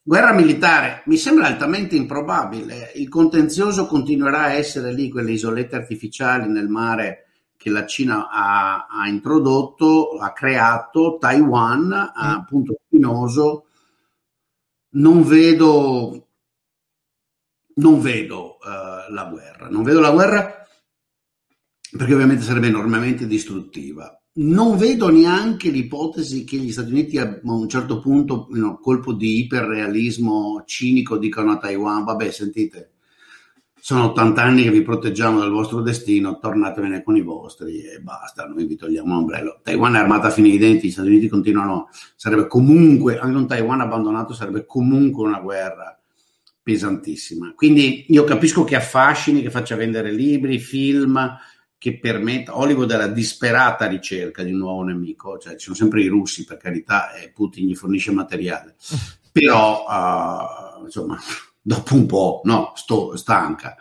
Guerra 0.03 0.31
militare 0.31 1.01
mi 1.07 1.17
sembra 1.17 1.47
altamente 1.47 1.95
improbabile. 1.95 2.91
Il 2.95 3.09
contenzioso 3.09 3.87
continuerà 3.87 4.43
a 4.43 4.53
essere 4.53 4.93
lì, 4.93 5.09
quelle 5.09 5.31
isolette 5.31 5.75
artificiali 5.75 6.47
nel 6.47 6.69
mare 6.69 7.26
che 7.67 7.73
la 7.73 7.85
Cina 7.85 8.29
ha, 8.29 8.87
ha 8.87 9.07
introdotto, 9.09 10.17
ha 10.17 10.31
creato, 10.31 11.17
Taiwan, 11.19 11.87
mm. 11.87 12.45
punto 12.47 12.79
spinoso. 12.85 13.65
Non 14.91 15.23
vedo, 15.23 16.27
non 17.75 18.01
vedo 18.01 18.57
uh, 18.57 19.11
la 19.11 19.25
guerra. 19.25 19.67
Non 19.69 19.83
vedo 19.83 19.99
la 19.99 20.11
guerra 20.11 20.65
perché 21.89 22.13
ovviamente 22.13 22.43
sarebbe 22.43 22.67
enormemente 22.67 23.27
distruttiva 23.27 24.17
non 24.39 24.77
vedo 24.77 25.09
neanche 25.09 25.71
l'ipotesi 25.71 26.43
che 26.43 26.57
gli 26.57 26.71
Stati 26.71 26.91
Uniti 26.91 27.17
a 27.17 27.39
un 27.41 27.67
certo 27.67 27.99
punto, 27.99 28.47
in 28.51 28.61
un 28.61 28.79
colpo 28.79 29.13
di 29.13 29.39
iperrealismo 29.39 30.63
cinico, 30.63 31.17
dicano 31.17 31.53
a 31.53 31.57
Taiwan, 31.57 32.03
vabbè, 32.03 32.29
sentite, 32.29 32.96
sono 33.87 34.09
80 34.09 34.43
anni 34.43 34.63
che 34.63 34.69
vi 34.69 34.81
proteggiamo 34.81 35.39
dal 35.39 35.49
vostro 35.49 35.79
destino, 35.79 36.39
tornatevene 36.39 37.03
con 37.03 37.15
i 37.15 37.21
vostri 37.21 37.83
e 37.83 38.01
basta, 38.01 38.45
noi 38.45 38.65
vi 38.65 38.75
togliamo 38.75 39.13
l'ombrello. 39.13 39.61
Taiwan 39.63 39.95
è 39.95 39.99
armata 39.99 40.29
fino 40.29 40.47
ai 40.47 40.57
denti, 40.57 40.87
gli 40.87 40.91
Stati 40.91 41.07
Uniti 41.07 41.29
continuano, 41.29 41.87
sarebbe 42.17 42.47
comunque, 42.47 43.17
anche 43.17 43.37
un 43.37 43.47
Taiwan 43.47 43.79
abbandonato 43.79 44.33
sarebbe 44.33 44.65
comunque 44.65 45.25
una 45.25 45.39
guerra 45.39 45.97
pesantissima. 46.61 47.53
Quindi 47.55 48.07
io 48.09 48.25
capisco 48.25 48.65
che 48.65 48.75
affascini, 48.75 49.41
che 49.41 49.49
faccia 49.49 49.77
vendere 49.77 50.11
libri, 50.11 50.59
film, 50.59 51.37
che 51.77 51.97
permetta, 51.97 52.57
Hollywood 52.57 52.91
è 52.91 52.97
la 52.97 53.07
disperata 53.07 53.85
ricerca 53.85 54.43
di 54.43 54.51
un 54.51 54.57
nuovo 54.57 54.83
nemico, 54.83 55.37
cioè 55.37 55.53
ci 55.53 55.63
sono 55.63 55.77
sempre 55.77 56.01
i 56.01 56.07
russi 56.07 56.43
per 56.43 56.57
carità 56.57 57.13
e 57.13 57.31
Putin 57.31 57.65
gli 57.65 57.75
fornisce 57.75 58.11
materiale, 58.11 58.75
però 59.31 59.85
uh, 59.87 60.83
insomma 60.83 61.17
dopo 61.67 61.95
un 61.95 62.05
po' 62.05 62.41
no, 62.45 62.71
sto 62.75 63.17
stanca. 63.17 63.75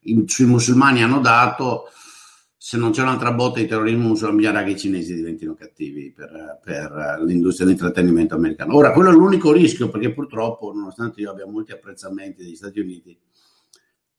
I, 0.00 0.24
sui 0.26 0.44
musulmani 0.44 1.02
hanno 1.02 1.20
dato, 1.20 1.88
se 2.54 2.76
non 2.76 2.90
c'è 2.90 3.00
un'altra 3.00 3.32
botta 3.32 3.60
di 3.60 3.66
terrorismo 3.66 4.08
musulmano 4.08 4.36
bisognerà 4.36 4.62
che 4.62 4.72
i 4.72 4.78
cinesi 4.78 5.14
diventino 5.14 5.54
cattivi 5.54 6.12
per, 6.12 6.60
per 6.62 7.22
l'industria 7.24 7.66
dell'intrattenimento 7.66 8.34
americano. 8.34 8.76
Ora, 8.76 8.92
quello 8.92 9.08
è 9.08 9.14
l'unico 9.14 9.52
rischio 9.52 9.88
perché 9.88 10.12
purtroppo, 10.12 10.70
nonostante 10.74 11.22
io 11.22 11.30
abbia 11.30 11.46
molti 11.46 11.72
apprezzamenti 11.72 12.42
degli 12.42 12.56
Stati 12.56 12.78
Uniti, 12.78 13.18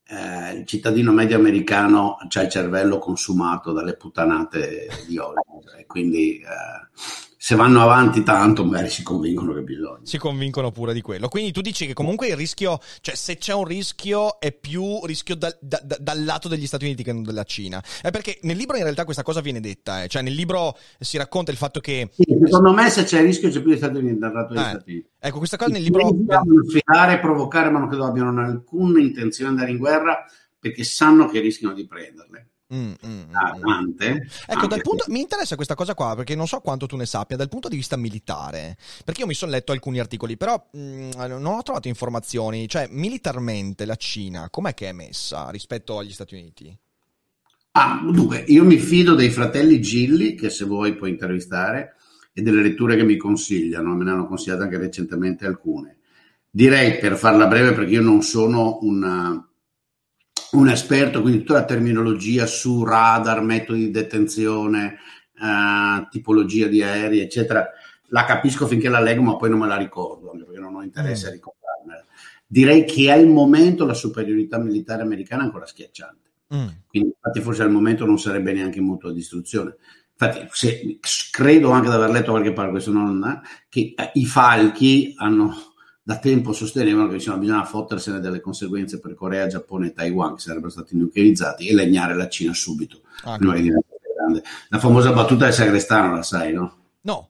eh, 0.07 0.53
il 0.53 0.65
cittadino 0.65 1.11
medio 1.11 1.37
americano 1.37 2.15
ha 2.15 2.41
il 2.41 2.49
cervello 2.49 2.97
consumato 2.97 3.71
dalle 3.71 3.95
puttanate 3.97 4.87
di 5.07 5.19
Hollywood 5.19 5.75
e 5.77 5.85
quindi 5.85 6.39
eh, 6.39 7.29
se 7.43 7.55
vanno 7.55 7.81
avanti 7.81 8.21
tanto 8.21 8.63
magari 8.63 8.87
si 8.87 9.01
convincono 9.01 9.51
che 9.53 9.61
bisogna. 9.61 10.01
Si 10.03 10.19
convincono 10.19 10.69
pure 10.69 10.93
di 10.93 11.01
quello. 11.01 11.27
Quindi 11.27 11.51
tu 11.51 11.61
dici 11.61 11.87
che 11.87 11.93
comunque 11.93 12.27
il 12.27 12.35
rischio, 12.35 12.77
cioè 12.99 13.15
se 13.15 13.37
c'è 13.37 13.51
un 13.51 13.65
rischio 13.65 14.39
è 14.39 14.51
più 14.51 15.03
rischio 15.07 15.33
da, 15.33 15.51
da, 15.59 15.81
da, 15.83 15.97
dal 15.99 16.23
lato 16.23 16.47
degli 16.47 16.67
Stati 16.67 16.85
Uniti 16.85 17.01
che 17.01 17.11
non 17.11 17.23
della 17.23 17.43
Cina. 17.43 17.83
È 17.99 18.11
perché 18.11 18.37
nel 18.43 18.55
libro 18.57 18.77
in 18.77 18.83
realtà 18.83 19.05
questa 19.05 19.23
cosa 19.23 19.41
viene 19.41 19.59
detta, 19.59 20.03
eh. 20.03 20.07
cioè 20.07 20.21
nel 20.21 20.35
libro 20.35 20.77
si 20.99 21.17
racconta 21.17 21.49
il 21.49 21.57
fatto 21.57 21.79
che... 21.79 22.11
Sì, 22.13 22.25
secondo 22.45 22.73
me 22.73 22.91
se 22.91 23.05
c'è 23.05 23.23
rischio 23.23 23.49
c'è 23.49 23.59
più 23.59 23.71
gli 23.71 23.77
Stati 23.77 23.97
Uniti 23.97 24.19
dal 24.19 24.33
lato 24.33 24.53
degli 24.53 24.61
eh. 24.61 24.67
Stati 24.67 24.91
Uniti. 24.91 25.09
Ecco, 25.17 25.37
questa 25.39 25.57
cosa 25.57 25.71
nel 25.71 25.81
libro... 25.81 26.11
Devono 26.11 26.63
sfidare, 26.63 27.19
provocare, 27.19 27.71
ma 27.71 27.79
non 27.79 27.87
credo 27.87 28.05
abbiano 28.05 28.39
alcuna 28.39 28.99
intenzione 28.99 29.49
di 29.49 29.57
andare 29.57 29.71
in 29.71 29.79
guerra 29.79 30.25
perché 30.59 30.83
sanno 30.83 31.25
che 31.25 31.39
rischiano 31.39 31.73
di 31.73 31.87
prenderle. 31.87 32.50
Mm, 32.73 32.93
mm, 33.05 33.21
ah, 33.33 33.57
tante, 33.59 34.27
ecco, 34.47 34.65
dal 34.67 34.81
punto, 34.81 35.03
mi 35.09 35.19
interessa 35.19 35.55
questa 35.55 35.75
cosa 35.75 35.93
qua 35.93 36.15
perché 36.15 36.35
non 36.35 36.47
so 36.47 36.61
quanto 36.61 36.85
tu 36.85 36.95
ne 36.95 37.05
sappia 37.05 37.35
dal 37.35 37.49
punto 37.49 37.67
di 37.67 37.75
vista 37.75 37.97
militare. 37.97 38.77
Perché 39.03 39.21
io 39.21 39.27
mi 39.27 39.33
sono 39.33 39.51
letto 39.51 39.73
alcuni 39.73 39.99
articoli, 39.99 40.37
però 40.37 40.69
mh, 40.71 40.79
mm, 40.79 41.09
non 41.17 41.45
ho 41.47 41.63
trovato 41.63 41.89
informazioni. 41.89 42.69
Cioè, 42.69 42.87
militarmente 42.89 43.83
la 43.85 43.95
Cina 43.95 44.49
com'è 44.49 44.73
che 44.73 44.87
è 44.87 44.93
messa 44.93 45.49
rispetto 45.49 45.97
agli 45.97 46.13
Stati 46.13 46.35
Uniti? 46.35 46.77
Ah, 47.73 48.01
dunque, 48.03 48.43
io 48.47 48.63
mi 48.63 48.77
fido 48.77 49.15
dei 49.15 49.29
fratelli 49.29 49.81
Gilli, 49.81 50.35
che 50.35 50.49
se 50.49 50.63
vuoi 50.63 50.95
puoi 50.95 51.09
intervistare, 51.09 51.95
e 52.33 52.41
delle 52.41 52.61
letture 52.61 52.95
che 52.95 53.03
mi 53.03 53.17
consigliano, 53.17 53.95
me 53.95 54.05
ne 54.05 54.11
hanno 54.11 54.27
consigliate 54.27 54.63
anche 54.63 54.77
recentemente 54.77 55.45
alcune. 55.45 55.97
Direi, 56.49 56.97
per 56.99 57.17
farla 57.17 57.47
breve, 57.47 57.73
perché 57.73 57.91
io 57.91 58.01
non 58.01 58.21
sono 58.21 58.79
una 58.81 59.45
un 60.51 60.69
esperto, 60.69 61.21
quindi 61.21 61.39
tutta 61.39 61.53
la 61.53 61.65
terminologia 61.65 62.45
su 62.45 62.83
radar, 62.83 63.41
metodi 63.41 63.85
di 63.85 63.91
detenzione, 63.91 64.97
eh, 65.41 66.07
tipologia 66.09 66.67
di 66.67 66.81
aerei, 66.81 67.19
eccetera, 67.19 67.67
la 68.09 68.25
capisco 68.25 68.67
finché 68.67 68.89
la 68.89 68.99
leggo, 68.99 69.21
ma 69.21 69.37
poi 69.37 69.49
non 69.49 69.59
me 69.59 69.67
la 69.67 69.77
ricordo, 69.77 70.31
anche 70.31 70.43
perché 70.43 70.59
non 70.59 70.75
ho 70.75 70.83
interesse 70.83 71.25
mm. 71.25 71.29
a 71.29 71.31
ricordarmela. 71.31 72.05
Direi 72.45 72.85
che 72.85 73.11
al 73.11 73.27
momento 73.27 73.85
la 73.85 73.93
superiorità 73.93 74.57
militare 74.57 75.01
americana 75.01 75.43
è 75.43 75.45
ancora 75.45 75.65
schiacciante. 75.65 76.29
Mm. 76.53 76.67
Quindi, 76.87 77.09
infatti, 77.09 77.39
forse 77.39 77.63
al 77.63 77.71
momento 77.71 78.05
non 78.05 78.19
sarebbe 78.19 78.51
neanche 78.51 78.81
mutua 78.81 79.13
distruzione. 79.13 79.77
Infatti, 80.11 80.47
se, 80.51 80.99
credo 81.31 81.71
anche 81.71 81.87
di 81.87 81.95
aver 81.95 82.09
letto 82.09 82.31
qualche 82.31 82.51
parte, 82.51 82.71
questo 82.71 82.91
non, 82.91 83.41
che 83.69 83.93
eh, 83.95 84.11
i 84.15 84.25
falchi 84.25 85.13
hanno 85.17 85.70
da 86.03 86.17
tempo 86.17 86.51
sostenevano 86.51 87.07
che 87.07 87.15
diciamo, 87.17 87.37
bisogna 87.37 87.63
fottersene 87.63 88.19
delle 88.19 88.39
conseguenze 88.39 88.99
per 88.99 89.13
Corea, 89.13 89.47
Giappone 89.47 89.87
e 89.87 89.93
Taiwan 89.93 90.35
che 90.35 90.41
sarebbero 90.41 90.71
stati 90.71 90.97
nuclearizzati 90.97 91.67
e 91.67 91.75
legnare 91.75 92.15
la 92.15 92.27
Cina 92.27 92.53
subito. 92.53 93.01
Ah, 93.23 93.37
la 94.69 94.79
famosa 94.79 95.11
battuta 95.11 95.45
del 95.45 95.53
Sagrestano, 95.53 96.15
la 96.15 96.23
sai, 96.23 96.53
no? 96.53 96.77
No. 97.01 97.29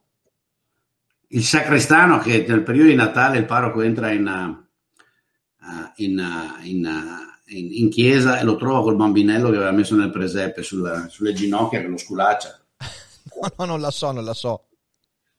Il 1.27 1.43
Sacrestano 1.43 2.19
che 2.19 2.45
nel 2.47 2.63
periodo 2.63 2.89
di 2.89 2.95
Natale 2.95 3.37
il 3.37 3.45
parroco 3.45 3.81
entra 3.81 4.11
in, 4.11 4.27
uh, 4.27 5.91
in, 5.97 6.17
uh, 6.19 6.65
in, 6.65 6.85
uh, 6.85 7.55
in, 7.55 7.89
chiesa 7.89 8.39
e 8.39 8.43
lo 8.43 8.55
trova 8.55 8.81
col 8.81 8.95
bambinello 8.95 9.49
che 9.49 9.55
aveva 9.55 9.71
messo 9.71 9.95
nel 9.95 10.11
presepe 10.11 10.63
sulla, 10.63 11.07
sulle 11.09 11.33
ginocchia 11.33 11.81
che 11.81 11.87
lo 11.87 11.97
sculaccia. 11.97 12.59
no, 13.41 13.53
no, 13.57 13.65
non 13.65 13.81
la 13.81 13.91
so, 13.91 14.11
non 14.11 14.23
la 14.23 14.33
so. 14.33 14.65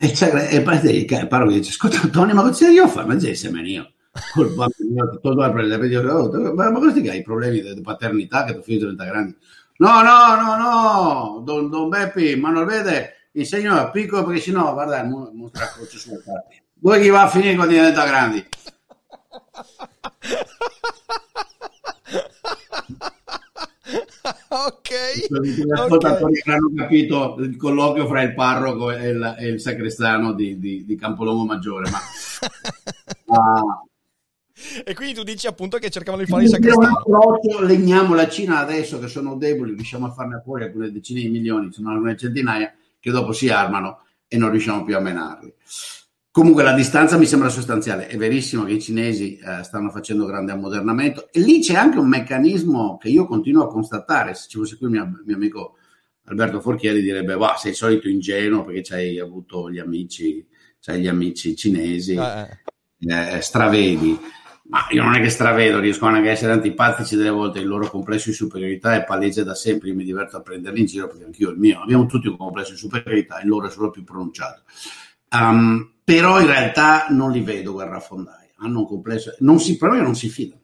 E, 0.03 0.13
cioè, 0.15 0.49
e 0.51 0.57
il 0.57 1.27
parroco 1.29 1.53
dice, 1.53 1.71
ascolta 1.71 2.09
Tony, 2.09 2.33
ma 2.33 2.43
cosa 2.43 2.69
io 2.69 2.89
fare? 2.89 3.07
Ma 3.07 3.15
dice, 3.15 3.37
sei 3.37 3.53
io. 3.71 3.93
Col 4.35 4.53
bambino, 4.53 5.09
tutto 5.11 5.31
il 5.31 5.37
problema. 5.37 6.13
Oh, 6.13 6.55
ma, 6.55 6.73
questi 6.73 7.03
che 7.03 7.11
hai 7.11 7.23
problemi 7.23 7.61
di 7.61 7.81
paternità 7.81 8.43
che 8.43 8.55
tuo 8.55 8.63
figlio 8.63 8.81
diventa 8.81 9.05
grande? 9.05 9.37
No, 9.77 10.03
no, 10.03 10.35
no, 10.35 10.57
no, 10.57 11.41
Don, 11.45 11.71
Don 11.71 11.89
Beppi, 11.89 12.35
ma 12.35 12.51
non 12.51 12.67
vede, 12.67 13.29
insegno 13.35 13.77
a 13.77 13.93
piccolo 13.93 14.25
perché 14.25 14.41
sennò, 14.41 14.73
guarda, 14.73 15.05
mostra 15.05 15.69
croce 15.69 15.99
sulle 15.99 16.21
carte. 16.21 16.65
Dove 16.75 17.01
chi 17.01 17.09
va 17.09 17.23
a 17.23 17.29
finire 17.29 17.55
quando 17.55 17.73
diventa 17.73 18.05
grandi? 18.05 18.45
ok. 24.49 24.91
Gli 25.43 25.71
ascoltatori 25.71 26.39
okay. 26.39 26.55
hanno 26.55 26.73
capito 26.77 27.37
il 27.41 27.57
colloquio 27.57 28.07
fra 28.07 28.23
il 28.23 28.35
parroco 28.35 28.91
e 28.91 29.09
il, 29.09 29.37
e 29.39 29.49
il 29.49 29.61
sacrestano 29.61 30.33
di, 30.33 30.59
di, 30.59 30.85
di, 30.85 30.97
Campolongo 30.97 31.45
Maggiore. 31.45 31.91
Ma, 31.91 31.99
uh, 33.27 33.89
e 34.85 34.95
quindi 34.95 35.15
tu 35.15 35.23
dici 35.23 35.47
appunto 35.47 35.79
che 35.79 35.91
cercavano 35.91 36.23
di 36.23 36.31
fare 36.31 36.45
il 36.45 36.49
sacrestano. 36.49 37.03
Legniamo 37.63 38.15
la 38.15 38.29
Cina 38.29 38.61
adesso 38.61 38.99
che 38.99 39.09
sono 39.09 39.37
deboli, 39.37 39.75
riusciamo 39.75 40.07
a 40.07 40.13
farne 40.13 40.41
fuori 40.45 40.65
alcune 40.65 40.93
decine 40.93 41.21
di 41.21 41.29
milioni, 41.29 41.73
sono 41.73 41.91
alcune 41.91 42.17
centinaia, 42.17 42.73
che 43.01 43.11
dopo 43.11 43.33
si 43.33 43.49
armano 43.49 44.03
e 44.29 44.37
non 44.37 44.51
riusciamo 44.51 44.85
più 44.85 44.97
a 44.97 45.01
menarli. 45.01 45.53
Comunque 46.33 46.63
la 46.63 46.73
distanza 46.73 47.19
mi 47.19 47.27
sembra 47.27 47.51
sostanziale, 47.51 48.07
è 48.07 48.17
verissimo 48.17 48.65
che 48.65 48.73
i 48.73 48.81
cinesi 48.81 49.37
eh, 49.37 49.63
stanno 49.63 49.91
facendo 49.91 50.25
grande 50.25 50.53
ammodernamento. 50.53 51.29
E 51.31 51.41
lì 51.41 51.61
c'è 51.61 51.75
anche 51.75 51.99
un 51.99 52.09
meccanismo 52.09 52.97
che 52.97 53.11
io 53.11 53.27
continuo 53.27 53.65
a 53.65 53.69
constatare, 53.69 54.33
se 54.33 54.49
ci 54.49 54.57
fosse 54.57 54.79
qui 54.79 54.87
il 54.87 54.93
mio, 54.93 55.23
mio 55.27 55.37
amico 55.37 55.77
Alberto 56.25 56.63
Forchieri 56.63 57.03
direbbe, 57.03 57.35
wow, 57.35 57.57
sei 57.59 57.75
solito 57.75 58.09
ingenuo 58.09 58.65
perché 58.65 58.95
hai 58.95 59.19
avuto 59.19 59.71
gli 59.71 59.79
amici, 59.79 60.43
gli 60.81 61.07
amici 61.07 61.55
cinesi, 61.55 62.15
eh, 62.15 62.61
eh. 62.99 63.37
eh, 63.37 63.41
stravedi, 63.43 64.19
ma 64.69 64.87
io 64.89 65.03
non 65.03 65.13
è 65.13 65.21
che 65.21 65.29
stravedo, 65.29 65.81
riescono 65.81 66.17
anche 66.17 66.31
a 66.31 66.33
essere 66.33 66.53
antipatici 66.53 67.15
delle 67.15 67.29
volte, 67.29 67.59
il 67.59 67.67
loro 67.67 67.91
complesso 67.91 68.31
di 68.31 68.35
superiorità 68.35 68.95
è 68.95 69.05
palese 69.05 69.45
da 69.45 69.55
sempre, 69.55 69.91
io 69.91 69.95
mi 69.95 70.05
diverto 70.05 70.39
a 70.39 70.41
prenderli 70.41 70.81
in 70.81 70.87
giro 70.87 71.09
perché 71.09 71.25
anch'io 71.25 71.51
il 71.51 71.59
mio, 71.59 71.83
abbiamo 71.83 72.07
tutti 72.07 72.27
un 72.27 72.39
complesso 72.39 72.71
di 72.71 72.79
superiorità, 72.79 73.39
il 73.43 73.49
loro 73.49 73.67
è 73.67 73.71
solo 73.71 73.91
più 73.91 74.03
pronunciato. 74.03 74.63
Um, 75.33 75.93
però 76.05 76.41
in 76.41 76.47
realtà 76.47 77.07
non 77.09 77.31
li 77.31 77.41
vedo 77.41 77.73
guerrafondai, 77.73 78.51
hanno 78.59 78.81
un 78.81 78.87
complesso, 78.87 79.35
non 79.39 79.61
si, 79.61 79.77
proprio 79.77 80.03
non 80.03 80.15
si 80.15 80.29
fidano. 80.29 80.61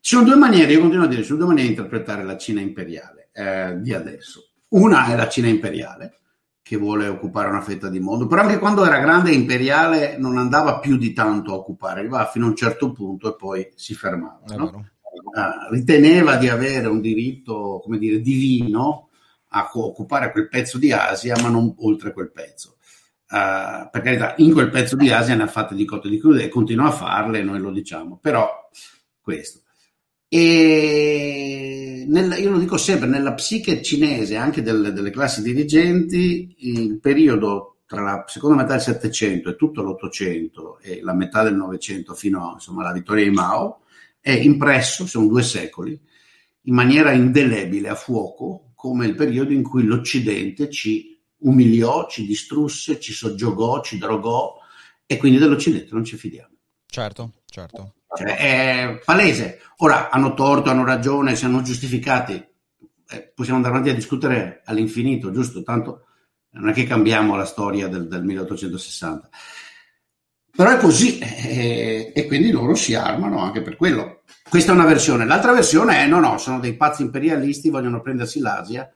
Ci 0.00 0.16
sono 0.16 0.26
due 0.26 0.36
maniere, 0.36 0.72
io 0.72 0.80
continuo 0.80 1.04
a 1.04 1.08
dire, 1.08 1.20
ci 1.20 1.26
sono 1.26 1.38
due 1.38 1.48
maniere 1.48 1.68
di 1.68 1.74
interpretare 1.76 2.24
la 2.24 2.36
Cina 2.36 2.60
imperiale 2.60 3.28
eh, 3.32 3.76
di 3.80 3.92
adesso. 3.92 4.52
Una 4.68 5.06
è 5.06 5.16
la 5.16 5.28
Cina 5.28 5.48
imperiale, 5.48 6.20
che 6.62 6.76
vuole 6.76 7.06
occupare 7.06 7.48
una 7.48 7.60
fetta 7.60 7.88
di 7.88 8.00
mondo, 8.00 8.26
però 8.26 8.42
anche 8.42 8.58
quando 8.58 8.84
era 8.84 8.98
grande 8.98 9.30
e 9.30 9.34
imperiale 9.34 10.16
non 10.16 10.38
andava 10.38 10.78
più 10.78 10.96
di 10.96 11.12
tanto 11.12 11.52
a 11.52 11.56
occupare, 11.56 12.00
arrivava 12.00 12.30
fino 12.30 12.46
a 12.46 12.48
un 12.48 12.56
certo 12.56 12.92
punto 12.92 13.28
e 13.28 13.36
poi 13.36 13.72
si 13.74 13.94
fermava. 13.94 14.40
No? 14.56 14.90
Uh, 15.02 15.72
riteneva 15.72 16.36
di 16.36 16.48
avere 16.48 16.86
un 16.86 17.00
diritto, 17.00 17.80
come 17.82 17.98
dire, 17.98 18.20
divino 18.20 19.08
a 19.48 19.68
occupare 19.74 20.30
quel 20.32 20.48
pezzo 20.48 20.78
di 20.78 20.92
Asia, 20.92 21.36
ma 21.42 21.48
non 21.48 21.74
oltre 21.78 22.12
quel 22.12 22.30
pezzo. 22.30 22.76
Uh, 23.30 23.88
per 23.90 24.02
carità, 24.02 24.34
in 24.38 24.52
quel 24.52 24.70
pezzo 24.70 24.96
di 24.96 25.10
Asia 25.10 25.36
ne 25.36 25.44
ha 25.44 25.46
fatte 25.46 25.76
di 25.76 25.84
cotte 25.84 26.08
di 26.08 26.18
crude 26.18 26.42
e 26.42 26.48
continua 26.48 26.86
a 26.86 26.92
farle, 26.92 27.44
noi 27.44 27.60
lo 27.60 27.70
diciamo, 27.70 28.18
però 28.20 28.68
questo. 29.20 29.60
E 30.26 32.04
nel, 32.08 32.36
io 32.38 32.50
lo 32.50 32.58
dico 32.58 32.76
sempre, 32.76 33.08
nella 33.08 33.34
psiche 33.34 33.82
cinese, 33.82 34.36
anche 34.36 34.62
del, 34.62 34.92
delle 34.92 35.10
classi 35.10 35.42
dirigenti, 35.42 36.54
il 36.58 36.98
periodo 36.98 37.78
tra 37.86 38.02
la 38.02 38.24
seconda 38.28 38.62
metà 38.62 38.74
del 38.74 38.82
Settecento 38.82 39.50
e 39.50 39.56
tutto 39.56 39.82
l'Ottocento 39.82 40.78
e 40.80 41.00
la 41.02 41.12
metà 41.12 41.42
del 41.42 41.56
Novecento 41.56 42.14
fino 42.14 42.52
insomma, 42.54 42.82
alla 42.82 42.92
vittoria 42.92 43.24
di 43.24 43.30
Mao 43.30 43.80
è 44.20 44.30
impresso, 44.30 45.06
sono 45.06 45.26
due 45.26 45.42
secoli, 45.42 46.00
in 46.62 46.74
maniera 46.74 47.10
indelebile 47.10 47.88
a 47.88 47.96
fuoco 47.96 48.72
come 48.76 49.06
il 49.06 49.14
periodo 49.14 49.52
in 49.52 49.62
cui 49.62 49.82
l'Occidente 49.82 50.70
ci 50.70 51.09
umiliò, 51.40 52.08
ci 52.08 52.26
distrusse, 52.26 53.00
ci 53.00 53.12
soggiogò, 53.12 53.82
ci 53.82 53.98
drogò 53.98 54.58
e 55.06 55.16
quindi 55.16 55.38
dell'Occidente 55.38 55.92
non 55.92 56.04
ci 56.04 56.16
fidiamo. 56.16 56.54
Certo, 56.86 57.32
certo. 57.46 57.94
Cioè, 58.14 58.36
è 58.36 59.00
palese. 59.04 59.60
Ora 59.78 60.10
hanno 60.10 60.34
torto, 60.34 60.70
hanno 60.70 60.84
ragione, 60.84 61.36
si 61.36 61.44
hanno 61.44 61.62
giustificati. 61.62 62.34
Eh, 63.12 63.32
possiamo 63.34 63.56
andare 63.56 63.74
avanti 63.74 63.92
a 63.92 63.96
discutere 63.96 64.62
all'infinito, 64.64 65.30
giusto? 65.30 65.62
Tanto 65.62 66.06
non 66.52 66.68
è 66.68 66.72
che 66.72 66.84
cambiamo 66.84 67.36
la 67.36 67.44
storia 67.44 67.88
del, 67.88 68.08
del 68.08 68.24
1860. 68.24 69.28
Però 70.50 70.70
è 70.70 70.78
così 70.78 71.18
eh, 71.18 72.12
e 72.14 72.26
quindi 72.26 72.50
loro 72.50 72.74
si 72.74 72.94
armano 72.94 73.38
anche 73.38 73.62
per 73.62 73.76
quello. 73.76 74.22
Questa 74.48 74.72
è 74.72 74.74
una 74.74 74.86
versione. 74.86 75.24
L'altra 75.24 75.52
versione 75.52 75.98
è 75.98 76.06
no, 76.06 76.18
no, 76.18 76.38
sono 76.38 76.58
dei 76.58 76.74
pazzi 76.76 77.02
imperialisti, 77.02 77.70
vogliono 77.70 78.00
prendersi 78.00 78.40
l'Asia 78.40 78.92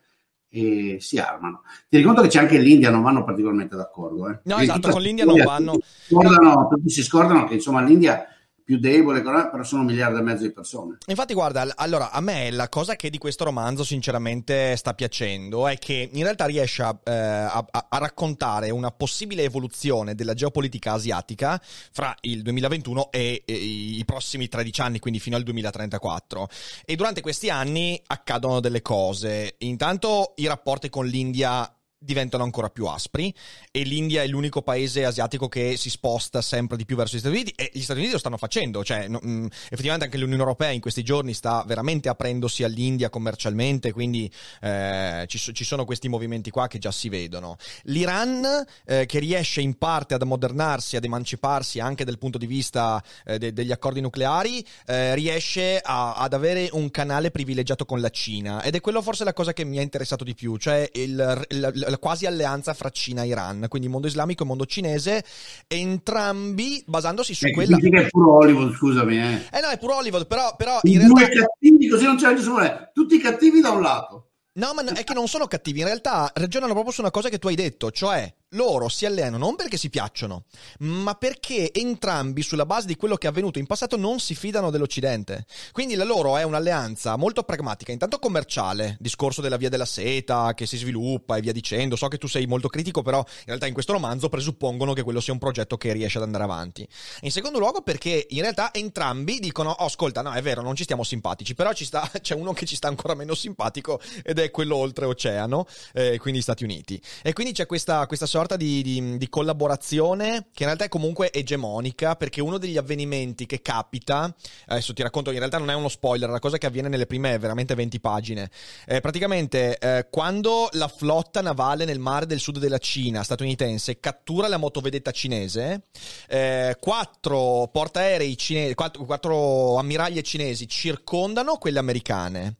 e 0.54 0.98
si 1.00 1.18
armano. 1.18 1.62
Ti 1.88 1.96
ricordo 1.96 2.22
che 2.22 2.28
c'è 2.28 2.38
anche 2.38 2.58
l'India, 2.58 2.90
non 2.90 3.02
vanno 3.02 3.24
particolarmente 3.24 3.74
d'accordo. 3.74 4.30
Eh. 4.30 4.38
No, 4.44 4.58
esatto, 4.58 4.90
con 4.90 5.02
l'India 5.02 5.24
non 5.24 5.42
vanno. 5.42 5.72
Tutti 5.72 5.84
si, 5.84 6.14
scordano, 6.14 6.68
tutti 6.68 6.90
si 6.90 7.02
scordano 7.02 7.44
che 7.44 7.54
insomma 7.54 7.82
l'India 7.82 8.24
più 8.64 8.78
debole, 8.78 9.20
però 9.20 9.62
sono 9.62 9.82
un 9.82 9.88
miliardo 9.88 10.18
e 10.18 10.22
mezzo 10.22 10.42
di 10.42 10.50
persone. 10.50 10.96
Infatti, 11.06 11.34
guarda, 11.34 11.66
allora 11.76 12.10
a 12.10 12.20
me 12.20 12.50
la 12.50 12.70
cosa 12.70 12.96
che 12.96 13.10
di 13.10 13.18
questo 13.18 13.44
romanzo 13.44 13.84
sinceramente 13.84 14.74
sta 14.76 14.94
piacendo 14.94 15.68
è 15.68 15.76
che 15.76 16.08
in 16.10 16.22
realtà 16.22 16.46
riesce 16.46 16.82
a, 16.82 16.98
eh, 17.04 17.12
a, 17.12 17.66
a 17.70 17.98
raccontare 17.98 18.70
una 18.70 18.90
possibile 18.90 19.42
evoluzione 19.42 20.14
della 20.14 20.32
geopolitica 20.32 20.92
asiatica 20.92 21.60
fra 21.62 22.16
il 22.22 22.40
2021 22.40 23.10
e, 23.10 23.42
e, 23.44 23.54
i 23.54 24.02
prossimi 24.06 24.48
13 24.48 24.80
anni, 24.80 24.98
quindi 24.98 25.20
fino 25.20 25.36
al 25.36 25.42
2034. 25.42 26.48
E 26.86 26.96
durante 26.96 27.20
questi 27.20 27.50
anni 27.50 28.00
accadono 28.06 28.60
delle 28.60 28.80
cose. 28.80 29.56
Intanto 29.58 30.32
i 30.36 30.46
rapporti 30.46 30.88
con 30.88 31.04
l'India 31.04 31.70
diventano 32.04 32.44
ancora 32.44 32.68
più 32.68 32.86
aspri 32.86 33.34
e 33.70 33.82
l'India 33.82 34.22
è 34.22 34.26
l'unico 34.26 34.62
paese 34.62 35.04
asiatico 35.04 35.48
che 35.48 35.76
si 35.76 35.90
sposta 35.90 36.42
sempre 36.42 36.76
di 36.76 36.84
più 36.84 36.96
verso 36.96 37.16
gli 37.16 37.20
Stati 37.20 37.34
Uniti 37.34 37.52
e 37.56 37.70
gli 37.72 37.80
Stati 37.80 37.98
Uniti 37.98 38.14
lo 38.14 38.18
stanno 38.18 38.36
facendo, 38.36 38.84
cioè 38.84 39.08
mh, 39.08 39.18
mm, 39.26 39.46
effettivamente 39.46 40.04
anche 40.04 40.18
l'Unione 40.18 40.42
Europea 40.42 40.70
in 40.70 40.80
questi 40.80 41.02
giorni 41.02 41.32
sta 41.32 41.64
veramente 41.66 42.08
aprendosi 42.08 42.62
all'India 42.62 43.08
commercialmente, 43.08 43.92
quindi 43.92 44.30
eh, 44.60 45.24
ci, 45.28 45.38
ci, 45.38 45.64
sono 45.64 45.84
questi 45.84 46.08
movimenti 46.08 46.50
qua 46.50 46.68
che 46.68 46.78
già 46.78 46.92
si 46.92 47.08
vedono. 47.08 47.56
L'Iran 47.84 48.64
eh, 48.84 49.06
che 49.06 49.18
riesce 49.18 49.60
in 49.60 49.76
parte 49.78 50.14
ad 50.14 50.22
ammodernarsi, 50.22 50.96
ad 50.96 51.04
emanciparsi 51.04 51.80
anche 51.80 52.04
dal 52.04 52.18
punto 52.18 52.38
di 52.38 52.46
vista 52.46 53.02
eh, 53.24 53.38
de- 53.38 53.52
degli 53.52 53.72
accordi 53.72 54.00
nucleari, 54.00 54.64
eh, 54.86 55.14
riesce 55.14 55.80
a- 55.82 56.14
ad 56.14 56.32
avere 56.32 56.68
un 56.72 56.90
canale 56.90 57.30
privilegiato 57.30 57.84
con 57.84 58.00
la 58.00 58.10
Cina 58.10 58.62
ed 58.62 58.74
è 58.74 58.80
quello 58.80 59.02
forse 59.02 59.24
la 59.24 59.32
cosa 59.32 59.52
che 59.52 59.64
mi 59.64 59.78
ha 59.78 59.82
interessato 59.82 60.24
di 60.24 60.34
più, 60.34 60.56
cioè 60.56 60.88
il, 60.94 61.46
il, 61.48 61.72
il 61.74 61.93
quasi 61.98 62.26
alleanza 62.26 62.74
fra 62.74 62.90
Cina 62.90 63.22
e 63.22 63.28
Iran, 63.28 63.66
quindi 63.68 63.88
mondo 63.88 64.06
islamico 64.06 64.42
e 64.42 64.46
mondo 64.46 64.66
cinese, 64.66 65.24
entrambi 65.66 66.82
basandosi 66.86 67.34
su 67.34 67.46
eh, 67.46 67.52
quella... 67.52 67.76
Che 67.76 67.88
è 67.88 68.08
puro 68.08 68.34
Hollywood, 68.34 68.74
scusami. 68.74 69.18
Eh, 69.18 69.34
eh 69.52 69.60
no, 69.60 69.68
è 69.68 69.78
puro 69.78 69.96
Hollywood, 69.96 70.26
però... 70.26 70.54
però 70.56 70.78
in 70.82 71.06
due 71.06 71.26
realtà... 71.26 71.46
cattivi, 71.46 71.88
così 71.88 72.04
non 72.04 72.16
c'è 72.16 72.32
nessuno. 72.32 72.90
Tutti 72.92 73.18
cattivi 73.18 73.60
da 73.60 73.70
un 73.70 73.82
lato. 73.82 74.28
No, 74.56 74.72
ma 74.72 74.84
è 74.84 75.02
che 75.02 75.14
non 75.14 75.26
sono 75.26 75.48
cattivi, 75.48 75.80
in 75.80 75.86
realtà 75.86 76.30
ragionano 76.32 76.74
proprio 76.74 76.92
su 76.92 77.00
una 77.00 77.10
cosa 77.10 77.28
che 77.28 77.38
tu 77.38 77.48
hai 77.48 77.56
detto, 77.56 77.90
cioè 77.90 78.32
loro 78.54 78.88
si 78.88 79.06
allenano 79.06 79.44
non 79.44 79.56
perché 79.56 79.76
si 79.76 79.90
piacciono, 79.90 80.44
ma 80.80 81.14
perché 81.14 81.72
entrambi, 81.72 82.42
sulla 82.42 82.66
base 82.66 82.86
di 82.86 82.96
quello 82.96 83.16
che 83.16 83.26
è 83.26 83.30
avvenuto 83.30 83.58
in 83.58 83.66
passato, 83.66 83.96
non 83.96 84.18
si 84.18 84.34
fidano 84.34 84.70
dell'Occidente. 84.70 85.46
Quindi 85.72 85.94
la 85.94 86.04
loro 86.04 86.36
è 86.36 86.42
un'alleanza 86.42 87.16
molto 87.16 87.42
pragmatica, 87.42 87.92
intanto 87.92 88.18
commerciale, 88.18 88.96
discorso 89.00 89.40
della 89.40 89.56
via 89.56 89.68
della 89.68 89.84
seta 89.84 90.54
che 90.54 90.66
si 90.66 90.76
sviluppa 90.76 91.36
e 91.36 91.40
via 91.40 91.52
dicendo. 91.52 91.96
So 91.96 92.08
che 92.08 92.18
tu 92.18 92.26
sei 92.26 92.46
molto 92.46 92.68
critico, 92.68 93.02
però 93.02 93.18
in 93.18 93.44
realtà 93.46 93.66
in 93.66 93.74
questo 93.74 93.92
romanzo 93.92 94.28
presuppongono 94.28 94.92
che 94.92 95.02
quello 95.02 95.20
sia 95.20 95.32
un 95.32 95.38
progetto 95.38 95.76
che 95.76 95.92
riesce 95.92 96.18
ad 96.18 96.24
andare 96.24 96.44
avanti. 96.44 96.86
In 97.20 97.30
secondo 97.30 97.58
luogo 97.58 97.82
perché 97.82 98.26
in 98.30 98.40
realtà 98.40 98.72
entrambi 98.72 99.38
dicono, 99.38 99.70
oh, 99.70 99.84
ascolta, 99.84 100.22
no, 100.22 100.32
è 100.32 100.42
vero, 100.42 100.62
non 100.62 100.74
ci 100.74 100.84
stiamo 100.84 101.04
simpatici, 101.04 101.54
però 101.54 101.72
sta, 101.74 102.10
c'è 102.20 102.34
uno 102.34 102.52
che 102.52 102.66
ci 102.66 102.76
sta 102.76 102.88
ancora 102.88 103.14
meno 103.14 103.34
simpatico 103.34 104.00
ed 104.22 104.38
è 104.38 104.50
quello 104.50 104.76
oltreoceano, 104.76 105.66
eh, 105.92 106.18
quindi 106.18 106.40
Stati 106.40 106.64
Uniti. 106.64 107.00
E 107.22 107.32
quindi 107.32 107.52
c'è 107.52 107.66
questa, 107.66 108.06
questa 108.06 108.26
sorta 108.26 108.43
sorta 108.44 108.56
di, 108.56 108.82
di, 108.82 109.16
di, 109.16 109.28
collaborazione 109.30 110.48
che 110.52 110.62
in 110.62 110.66
realtà 110.66 110.84
è 110.84 110.88
comunque 110.88 111.32
egemonica 111.32 112.14
perché 112.14 112.42
uno 112.42 112.58
degli 112.58 112.76
avvenimenti 112.76 113.46
che 113.46 113.62
capita, 113.62 114.32
adesso 114.66 114.92
ti 114.92 115.02
racconto, 115.02 115.30
in 115.30 115.38
realtà 115.38 115.58
non 115.58 115.70
è 115.70 115.74
uno 115.74 115.88
spoiler, 115.88 116.28
la 116.28 116.38
cosa 116.38 116.58
che 116.58 116.66
avviene 116.66 116.88
nelle 116.88 117.06
prime 117.06 117.38
veramente 117.38 117.74
20 117.74 118.00
pagine, 118.00 118.50
eh, 118.86 119.00
praticamente 119.00 119.78
eh, 119.78 120.08
quando 120.10 120.68
la 120.72 120.88
flotta 120.88 121.40
navale 121.40 121.86
nel 121.86 121.98
mare 121.98 122.26
del 122.26 122.38
sud 122.38 122.58
della 122.58 122.78
Cina 122.78 123.22
statunitense 123.22 123.98
cattura 123.98 124.46
la 124.46 124.58
motovedetta 124.58 125.10
cinese, 125.10 125.84
eh, 126.28 126.76
quattro 126.78 127.70
portaerei 127.72 128.36
cinesi, 128.36 128.74
quattro, 128.74 129.04
quattro 129.04 129.78
ammiraglie 129.78 130.22
cinesi 130.22 130.68
circondano 130.68 131.56
quelle 131.56 131.78
americane 131.78 132.56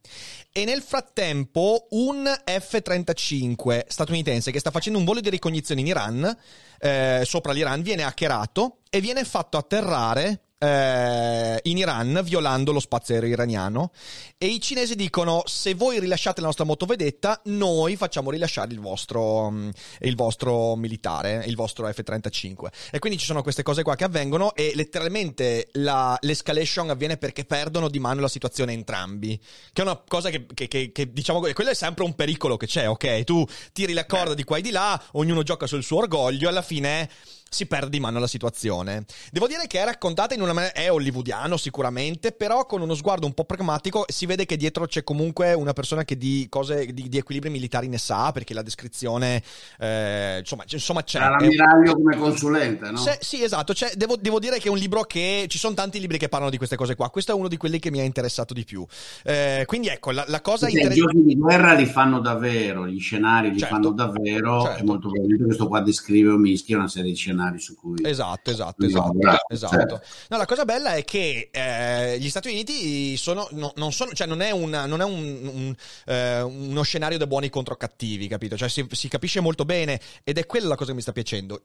e 0.57 0.65
nel 0.65 0.83
frattempo 0.83 1.89
un 1.91 2.33
F-35 2.33 3.87
statunitense 3.89 4.53
che 4.53 4.61
sta 4.61 4.71
facendo 4.71 5.01
un 5.01 5.05
volo 5.05 5.19
di 5.19 5.29
ricognizione 5.29 5.81
in 5.81 5.89
Iran, 5.89 6.39
eh, 6.79 7.23
sopra 7.25 7.51
l'Iran, 7.51 7.83
viene 7.83 8.05
hackerato 8.05 8.77
e 8.89 9.01
viene 9.01 9.25
fatto 9.25 9.57
atterrare 9.57 10.44
eh, 10.59 11.61
in 11.65 11.77
Iran 11.77 12.21
violando 12.25 12.73
lo 12.73 12.81
spazio 12.81 13.15
aereo 13.15 13.31
iraniano. 13.31 13.93
E 14.39 14.47
i 14.47 14.61
cinesi 14.61 14.95
dicono 14.95 15.43
se 15.47 15.75
voi 15.75 16.01
rilasciate 16.01 16.41
la 16.41 16.47
nostra 16.47 16.65
motovedetta 16.65 17.41
noi 17.45 17.97
facciamo 17.97 18.31
rilasciare 18.31 18.73
il 18.73 18.81
vostro, 18.81 19.51
mm, 19.51 19.69
il 20.01 20.17
vostro 20.17 20.77
militare, 20.77 21.45
il 21.47 21.57
vostro 21.57 21.91
F-35 21.91 22.67
e 22.91 22.99
quindi 22.99 23.19
ci 23.19 23.27
sono 23.27 23.43
queste 23.43 23.63
cose 23.63 23.83
qua 23.83 23.97
che 23.97 24.05
avvengono 24.05 24.55
e 24.55 24.73
letteralmente 24.75 25.69
la, 25.73 26.17
l'escalation 26.21 26.91
avviene 26.91 27.17
perché 27.17 27.45
perdono 27.45 27.89
di 27.89 27.99
mano 27.99 28.21
la 28.21 28.29
situazione 28.29 28.73
entrambi 28.73 29.39
che 29.73 29.83
è 29.83 29.85
una 29.85 30.01
cosa 30.07 30.31
che, 30.31 30.47
che, 30.53 30.69
che, 30.69 30.93
che 30.93 31.13
diciamo 31.13 31.41
quello 31.41 31.71
è 31.71 31.75
sempre 31.75 32.05
un 32.05 32.15
pericolo 32.15 32.57
che 32.57 32.67
c'è 32.67 32.89
ok? 32.89 33.25
Tu 33.25 33.45
tiri 33.73 33.93
la 33.93 34.07
corda 34.07 34.35
di 34.35 34.45
qua 34.45 34.59
e 34.59 34.63
di 34.63 34.71
là 34.71 35.01
ognuno 35.13 35.43
gioca 35.43 35.67
sul 35.67 35.83
suo 35.83 35.99
orgoglio 35.99 36.49
alla 36.49 36.63
fine 36.63 37.09
si 37.55 37.67
perde 37.67 37.91
di 37.91 38.01
mano 38.01 38.19
la 38.19 38.27
situazione. 38.27 39.05
Devo 39.31 39.47
dire 39.47 39.67
che 39.69 39.81
è 39.81 39.85
raccontata 39.85 40.35
in 40.35 40.43
una 40.43 40.53
maniera, 40.53 40.75
è 40.75 40.91
hollywoodiano 40.91 41.57
sicuramente, 41.57 42.33
però 42.33 42.67
con 42.67 42.83
uno 42.83 42.95
sguardo 42.95 43.27
un 43.27 43.33
po' 43.33 43.45
pragmatico 43.45 44.05
si 44.09 44.27
vede 44.27 44.45
che 44.45 44.57
dietro 44.57 44.87
c'è 44.87 45.05
comunque 45.05 45.53
una 45.53 45.73
persona 45.73 46.05
che 46.05 46.17
di 46.17 46.47
cose, 46.51 46.87
di, 46.87 47.09
di 47.09 47.17
equilibri 47.17 47.51
militari 47.51 47.87
ne 47.87 47.99
sa, 47.99 48.33
perché 48.33 48.55
la 48.55 48.63
descrizione, 48.63 49.41
eh, 49.79 50.39
insomma, 50.41 50.65
insomma 50.69 51.05
c'è. 51.05 51.21
L'ammiraglio 51.21 51.93
un... 51.93 52.03
come 52.03 52.17
consulente, 52.17 52.91
no? 52.91 53.01
C'è, 53.01 53.19
sì, 53.21 53.43
esatto, 53.43 53.73
devo, 53.95 54.17
devo, 54.17 54.41
dire 54.41 54.59
che 54.59 54.67
è 54.67 54.71
un 54.71 54.79
libro 54.79 55.03
che, 55.03 55.47
ci 55.49 55.59
sono 55.59 55.75
tanti 55.75 56.01
libri 56.01 56.19
che 56.19 56.29
parlano 56.29 56.51
di 56.51 56.57
queste 56.57 56.77
cose 56.77 56.97
qua, 56.97 57.09
questo 57.11 57.31
è 57.31 57.35
uno 57.35 57.49
di 57.49 57.57
quelli 57.57 57.79
che 57.79 57.93
mi 57.93 58.01
ha 58.01 58.05
interessato 58.05 58.53
di 58.53 58.65
più. 58.65 58.85
Eh, 59.23 59.63
quindi 59.67 59.89
ecco, 59.89 60.11
la, 60.11 60.25
la 60.27 60.41
cosa 60.41 60.69
interessante... 60.69 60.99
I 60.99 61.03
giochi 61.03 61.25
di 61.25 61.37
guerra 61.37 61.75
li 61.75 61.87
fanno 61.87 62.19
davvero, 62.19 62.89
gli 62.89 62.99
scenari 62.99 63.53
li 63.53 63.59
certo, 63.59 63.75
fanno 63.75 63.91
davvero, 63.93 64.63
certo. 64.63 64.81
e 64.81 64.85
molto 64.85 65.09
probabilmente 65.09 65.45
questo 65.45 65.69
qua 65.69 65.81
descrive 65.81 66.31
o 66.31 66.37
mischia 66.37 66.77
una 66.77 66.89
serie 66.89 67.11
di 67.11 67.17
scenari 67.17 67.43
scenari 67.45 67.59
su 67.59 67.75
cui... 67.75 67.99
Esatto, 68.03 68.51
esatto, 68.51 68.85
esatto. 68.85 69.19
esatto. 69.49 69.77
Certo. 69.77 70.03
No, 70.29 70.37
la 70.37 70.47
cosa 70.47 70.65
bella 70.65 70.95
è 70.95 71.05
che 71.05 71.51
eh, 71.53 72.19
gli 72.19 72.29
Stati 72.29 72.49
Uniti 72.49 73.17
sono, 73.17 73.49
no, 73.53 73.73
non, 73.77 73.93
sono, 73.93 74.13
cioè 74.13 74.27
non 74.27 74.41
è, 74.41 74.51
una, 74.51 74.87
non 74.87 75.01
è 75.01 75.05
un, 75.05 75.51
un, 75.53 75.75
eh, 76.07 76.41
uno 76.41 76.83
scenario 76.83 77.19
da 77.19 77.27
buoni 77.27 77.51
contro 77.51 77.77
cattivi, 77.77 78.27
capito? 78.29 78.57
Cioè 78.57 78.69
si, 78.69 78.87
si 78.91 79.09
capisce 79.09 79.41
molto 79.41 79.65
bene 79.65 80.01
ed 80.23 80.39
è 80.39 80.47
quella 80.47 80.69
la 80.69 80.77
cosa 80.77 80.91
che 80.91 80.97
mi 80.97 81.03
sta 81.03 81.13
piacendo 81.13 81.63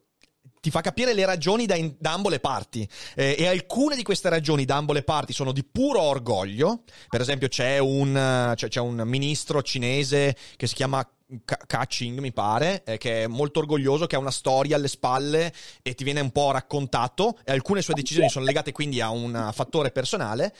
ti 0.61 0.71
fa 0.71 0.81
capire 0.81 1.13
le 1.13 1.25
ragioni 1.25 1.65
da, 1.65 1.75
in, 1.75 1.95
da 1.97 2.13
ambo 2.13 2.29
le 2.29 2.39
parti. 2.39 2.87
Eh, 3.15 3.35
e 3.37 3.47
alcune 3.47 3.95
di 3.95 4.03
queste 4.03 4.29
ragioni 4.29 4.65
da 4.65 4.75
ambo 4.75 4.93
le 4.93 5.03
parti 5.03 5.33
sono 5.33 5.51
di 5.51 5.63
puro 5.63 6.01
orgoglio. 6.01 6.83
Per 7.07 7.21
esempio 7.21 7.47
c'è 7.47 7.77
un, 7.77 8.53
c'è, 8.55 8.67
c'è 8.67 8.79
un 8.79 9.01
ministro 9.05 9.61
cinese 9.61 10.35
che 10.55 10.67
si 10.67 10.75
chiama 10.75 11.07
Kaching, 11.45 12.19
mi 12.19 12.33
pare, 12.33 12.83
eh, 12.85 12.97
che 12.97 13.23
è 13.23 13.27
molto 13.27 13.59
orgoglioso, 13.59 14.07
che 14.07 14.15
ha 14.15 14.19
una 14.19 14.31
storia 14.31 14.75
alle 14.75 14.87
spalle 14.87 15.53
e 15.83 15.93
ti 15.93 16.03
viene 16.03 16.21
un 16.21 16.31
po' 16.31 16.51
raccontato. 16.51 17.37
E 17.45 17.51
alcune 17.51 17.81
sue 17.81 17.93
decisioni 17.93 18.29
sono 18.29 18.45
legate 18.45 18.71
quindi 18.71 18.99
a 18.99 19.11
un 19.11 19.51
fattore 19.53 19.91
personale 19.91 20.53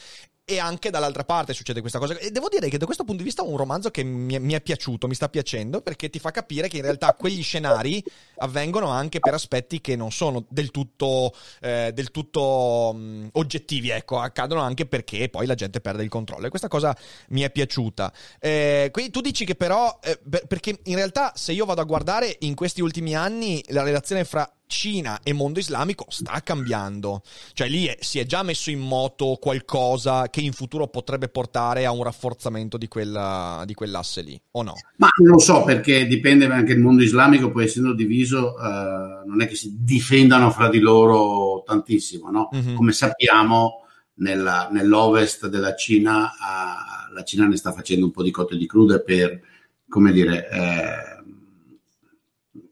e 0.50 0.58
anche 0.58 0.90
dall'altra 0.90 1.24
parte 1.24 1.54
succede 1.54 1.80
questa 1.80 2.00
cosa. 2.00 2.18
E 2.18 2.32
devo 2.32 2.48
dire 2.50 2.70
che 2.70 2.80
da 2.80 2.86
questo 2.86 3.04
punto 3.04 3.20
di 3.22 3.28
vista 3.28 3.44
è 3.44 3.48
un 3.48 3.56
romanzo 3.56 3.92
che 3.92 4.02
mi 4.02 4.34
è, 4.34 4.40
mi 4.40 4.54
è 4.54 4.62
piaciuto, 4.62 5.08
mi 5.08 5.14
sta 5.14 5.30
piacendo, 5.30 5.82
perché 5.82 6.10
ti 6.10 6.18
fa 6.18 6.32
capire 6.32 6.68
che 6.68 6.78
in 6.78 6.82
realtà 6.82 7.14
quegli 7.14 7.44
scenari 7.44 8.04
avvengono 8.38 8.88
anche 8.88 9.20
per 9.20 9.36
aspetti 9.36 9.80
che 9.80 9.96
non 9.96 10.12
sono 10.12 10.46
del 10.50 10.72
tutto, 10.72 11.36
eh, 11.62 11.92
del 11.94 12.10
tutto 12.10 12.94
mh, 12.96 13.30
oggettivi, 13.34 13.90
ecco, 13.90 14.18
accadono 14.18 14.62
anche 14.62 14.88
perché 14.88 15.30
poi 15.30 15.46
la 15.46 15.54
gente 15.54 15.82
perde 15.82 16.02
il 16.02 16.10
controllo. 16.10 16.48
E 16.48 16.50
questa 16.50 16.68
cosa 16.68 16.98
mi 17.30 17.42
è 17.42 17.52
piaciuta. 17.52 18.12
Eh, 18.40 18.90
quindi 18.92 19.12
tu 19.12 19.22
dici 19.22 19.46
che 19.46 19.54
però, 19.54 20.00
eh, 20.02 20.20
perché 20.48 20.80
in 20.86 20.96
realtà 20.96 21.34
se 21.36 21.52
io 21.52 21.66
vado 21.66 21.82
a 21.82 21.86
guardare 21.86 22.38
in 22.40 22.56
questi 22.56 22.82
ultimi 22.82 23.16
anni 23.16 23.64
la 23.68 23.84
relazione 23.84 24.26
fra 24.26 24.52
Cina 24.70 25.22
e 25.24 25.34
mondo 25.34 25.58
islamico 25.58 26.06
sta 26.10 26.40
cambiando. 26.44 27.24
Cioè 27.54 27.68
lì 27.68 27.88
è, 27.88 27.98
si 28.00 28.20
è 28.20 28.26
già 28.26 28.44
messo 28.44 28.70
in 28.70 28.80
moto 28.80 29.38
qualcosa 29.42 30.30
che 30.30 30.42
in 30.42 30.54
futuro 30.54 30.88
potrebbe 30.88 31.28
portare 31.28 31.88
a 31.88 31.92
un 31.92 32.04
rafforzamento 32.04 32.78
di, 32.78 32.88
quella, 32.88 33.64
di 33.66 33.74
quell'asse 33.74 34.22
lì, 34.22 34.40
o 34.52 34.62
no? 34.62 34.76
Ma 34.98 35.10
non 35.24 35.34
lo 35.34 35.40
so, 35.40 35.64
perché 35.64 36.06
dipende 36.06 36.46
anche 36.46 36.74
il 36.74 36.80
mondo 36.80 37.02
islamico, 37.02 37.50
poi 37.50 37.64
essendo 37.64 37.94
diviso, 37.94 38.56
eh, 38.60 39.26
non 39.26 39.42
è 39.42 39.48
che 39.48 39.56
si 39.56 39.76
difendano 39.80 40.52
fra 40.52 40.70
di 40.70 40.80
loro 40.80 41.64
tantissimo, 41.66 42.30
no? 42.30 42.50
Mm-hmm. 42.56 42.76
Come 42.76 42.92
sappiamo, 42.92 43.86
nella, 44.20 44.70
nell'ovest 44.72 45.48
della 45.48 45.74
Cina, 45.76 46.32
eh, 46.32 47.14
la 47.14 47.24
Cina 47.24 47.48
ne 47.48 47.58
sta 47.58 47.74
facendo 47.74 48.06
un 48.06 48.12
po' 48.12 48.22
di 48.22 48.30
cotte 48.30 48.56
di 48.56 48.68
crude 48.68 49.02
per, 49.02 49.42
come 49.90 50.12
dire... 50.12 50.48
Eh, 50.48 51.18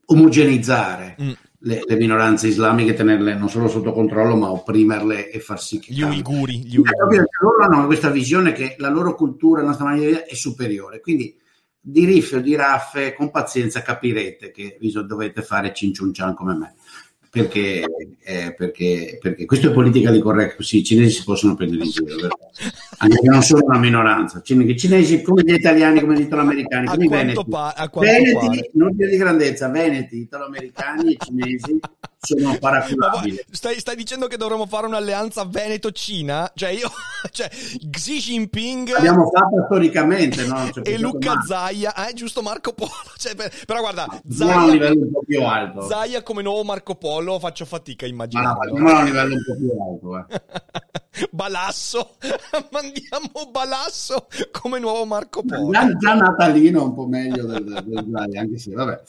omogeneizzare 0.09 1.17
mm 1.21 1.31
le, 1.67 1.81
le, 1.85 1.95
minoranze 1.97 2.47
islamiche, 2.47 2.93
tenerle 2.93 3.35
non 3.35 3.49
solo 3.49 3.67
sotto 3.67 3.91
controllo, 3.91 4.35
ma 4.35 4.49
opprimerle 4.49 5.29
e 5.29 5.39
far 5.41 5.61
sì 5.61 5.79
che. 5.79 5.93
Gli 5.93 6.01
uiguri. 6.01 6.65
Gli 6.65 6.77
uiguri. 6.77 7.17
Loro 7.41 7.63
hanno 7.63 7.85
questa 7.85 8.09
visione 8.09 8.53
che 8.53 8.75
la 8.77 8.89
loro 8.89 9.13
cultura, 9.15 9.61
la 9.61 9.67
nostra 9.67 9.85
maniera 9.85 10.07
di 10.07 10.13
vita 10.13 10.25
è 10.25 10.33
superiore. 10.33 11.01
Quindi 11.01 11.37
di 11.79 12.05
riffe 12.05 12.37
o 12.37 12.39
di 12.39 12.55
raffe, 12.55 13.13
con 13.13 13.31
pazienza 13.31 13.81
capirete 13.81 14.51
che 14.51 14.77
dovete 15.05 15.41
fare 15.41 15.73
cinciuncian 15.73 16.33
come 16.33 16.53
me 16.53 16.75
perché, 17.29 17.83
eh, 18.23 18.53
perché, 18.57 19.17
perché, 19.21 19.45
questo 19.45 19.69
è 19.69 19.73
politica 19.73 20.11
di 20.11 20.19
corretto, 20.19 20.63
sì, 20.63 20.79
i 20.79 20.83
cinesi 20.83 21.19
si 21.19 21.23
possono 21.23 21.55
prendere 21.55 21.83
in 21.83 21.89
giro, 21.89 22.15
vero? 22.15 22.37
anche 22.97 23.19
che 23.19 23.29
non 23.29 23.41
sono 23.41 23.65
una 23.65 23.77
minoranza, 23.77 24.41
i 24.45 24.77
cinesi 24.77 25.21
come 25.21 25.43
gli 25.43 25.53
italiani, 25.53 25.99
come 26.01 26.17
gli 26.17 26.21
italoamericani, 26.21 26.87
come 26.87 27.05
i 27.05 27.07
veneti, 27.07 27.45
pa- 27.49 27.89
veneti 27.93 28.69
non 28.73 28.95
di 28.95 29.17
grandezza, 29.17 29.69
veneti, 29.69 30.17
italoamericani 30.17 31.13
e 31.13 31.17
cinesi 31.23 31.79
sono 32.35 32.57
paraculabili. 32.57 33.39
Stai, 33.49 33.79
stai, 33.79 33.95
dicendo 33.95 34.27
che 34.27 34.37
dovremmo 34.37 34.65
fare 34.65 34.87
un'alleanza 34.87 35.45
Veneto-Cina? 35.45 36.51
Cioè 36.53 36.69
io, 36.69 36.91
cioè 37.31 37.49
Xi 37.49 38.17
Jinping... 38.17 38.89
L'abbiamo 38.89 39.29
fatta 39.29 39.63
storicamente, 39.65 40.45
no? 40.45 40.69
e 40.83 40.97
Luca 40.97 41.41
Zaia, 41.45 42.07
eh, 42.07 42.13
giusto 42.13 42.41
Marco 42.41 42.73
Polo, 42.73 42.91
cioè, 43.17 43.35
però 43.65 43.79
guarda, 43.79 44.07
Zaia... 44.29 44.55
a 44.55 44.63
un 44.65 44.71
livello 44.71 45.01
un 45.01 45.11
po' 45.11 45.23
più 45.25 45.41
alto. 45.43 45.81
Zaia 45.87 46.23
come 46.23 46.41
nuovo 46.41 46.63
Marco 46.63 46.95
Polo 46.95 47.39
faccio 47.39 47.65
fatica 47.65 48.05
a 48.05 48.09
immaginare. 48.09 48.71
Ma 48.71 48.79
no, 48.79 48.89
a 48.89 48.99
un 48.99 49.05
livello 49.05 49.33
un 49.35 49.43
po' 49.45 49.55
più 49.55 49.71
alto, 49.79 50.17
eh. 50.17 51.05
Balasso, 51.31 52.17
mandiamo 52.71 53.51
Balasso 53.51 54.27
come 54.51 54.79
nuovo 54.79 55.05
Marco 55.05 55.43
Polo. 55.43 55.71
Già, 55.71 55.95
già 55.95 56.15
Natalino 56.15 56.83
un 56.83 56.93
po' 56.93 57.07
meglio 57.07 57.45
del, 57.45 57.63
del 57.63 58.07
Zaia, 58.11 58.41
anche 58.41 58.57
se 58.57 58.71
vabbè. 58.73 59.01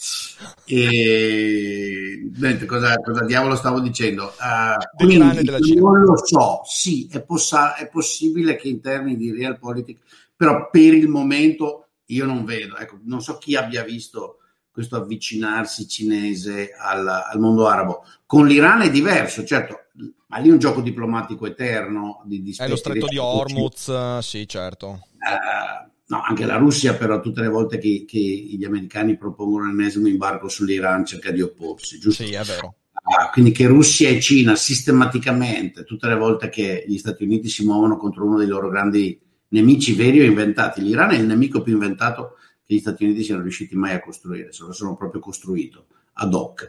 E... 0.65 2.31
Niente, 2.37 2.67
cosa, 2.67 2.97
cosa 3.01 3.25
diavolo 3.25 3.57
stavo 3.57 3.81
dicendo? 3.81 4.33
Uh, 4.39 4.97
quindi, 4.97 5.19
non 5.19 6.03
lo 6.03 6.17
so, 6.25 6.63
sì, 6.65 7.09
è, 7.11 7.21
possa- 7.21 7.75
è, 7.75 7.89
possibile 7.89 8.57
che 8.57 8.69
in 8.69 8.81
termini 8.81 9.17
di 9.17 9.33
realpolitik, 9.33 9.99
però 10.37 10.69
per 10.71 10.95
il 10.95 11.09
momento 11.09 11.89
io 12.07 12.25
non 12.25 12.45
vedo, 12.45 12.77
ecco, 12.77 12.99
non 13.05 13.21
so 13.21 13.39
chi 13.39 13.57
abbia 13.57 13.83
visto 13.83 14.39
questo 14.71 14.97
avvicinarsi 14.97 15.89
cinese 15.89 16.71
al, 16.73 17.07
al 17.07 17.41
mondo 17.41 17.67
arabo. 17.67 18.05
Con 18.25 18.47
l'Iran 18.47 18.83
è 18.83 18.91
diverso, 18.91 19.45
certo, 19.45 19.87
ma 20.29 20.39
lì 20.39 20.49
è 20.49 20.53
un 20.53 20.59
gioco 20.59 20.81
diplomatico 20.81 21.47
eterno. 21.47 22.23
Di, 22.25 22.43
di 22.43 22.55
è 22.57 22.69
lo 22.69 22.77
stretto 22.77 23.07
di 23.07 23.19
Hormuz, 23.19 24.19
sì, 24.19 24.47
certo. 24.47 25.01
Uh, 25.19 25.91
no, 26.07 26.23
anche 26.23 26.45
la 26.45 26.57
Russia, 26.57 26.95
però, 26.95 27.21
tutte 27.21 27.41
le 27.41 27.49
volte 27.49 27.79
che, 27.79 28.05
che 28.07 28.19
gli 28.19 28.65
americani 28.65 29.17
propongono 29.17 29.67
l'ennesimo 29.67 30.07
imbarco 30.07 30.49
sull'Iran 30.49 31.05
cerca 31.05 31.31
di 31.31 31.41
opporsi, 31.41 31.99
giusto? 31.99 32.25
Sì, 32.25 32.33
è 32.33 32.43
vero. 32.43 32.75
Ah, 33.11 33.31
quindi 33.31 33.53
che 33.53 33.67
Russia 33.67 34.11
e 34.11 34.21
Cina 34.21 34.55
sistematicamente, 34.55 35.85
tutte 35.85 36.09
le 36.09 36.17
volte 36.17 36.51
che 36.51 36.85
gli 36.87 36.99
Stati 36.99 37.25
Uniti 37.25 37.49
si 37.49 37.65
muovono 37.65 37.97
contro 37.97 38.27
uno 38.27 38.37
dei 38.37 38.47
loro 38.47 38.69
grandi 38.69 39.19
nemici 39.49 39.95
veri 39.95 40.21
o 40.21 40.25
inventati, 40.25 40.83
l'Iran 40.83 41.13
è 41.13 41.17
il 41.17 41.25
nemico 41.25 41.63
più 41.63 41.73
inventato 41.73 42.35
che 42.67 42.75
gli 42.75 42.81
Stati 42.81 43.05
Uniti 43.05 43.23
siano 43.23 43.41
riusciti 43.41 43.75
mai 43.77 43.95
a 43.95 44.01
costruire, 44.01 44.53
se 44.53 44.63
lo 44.65 44.73
sono 44.73 44.95
proprio 44.95 45.23
costruito 45.23 45.87
ad 46.15 46.35
hoc. 46.35 46.69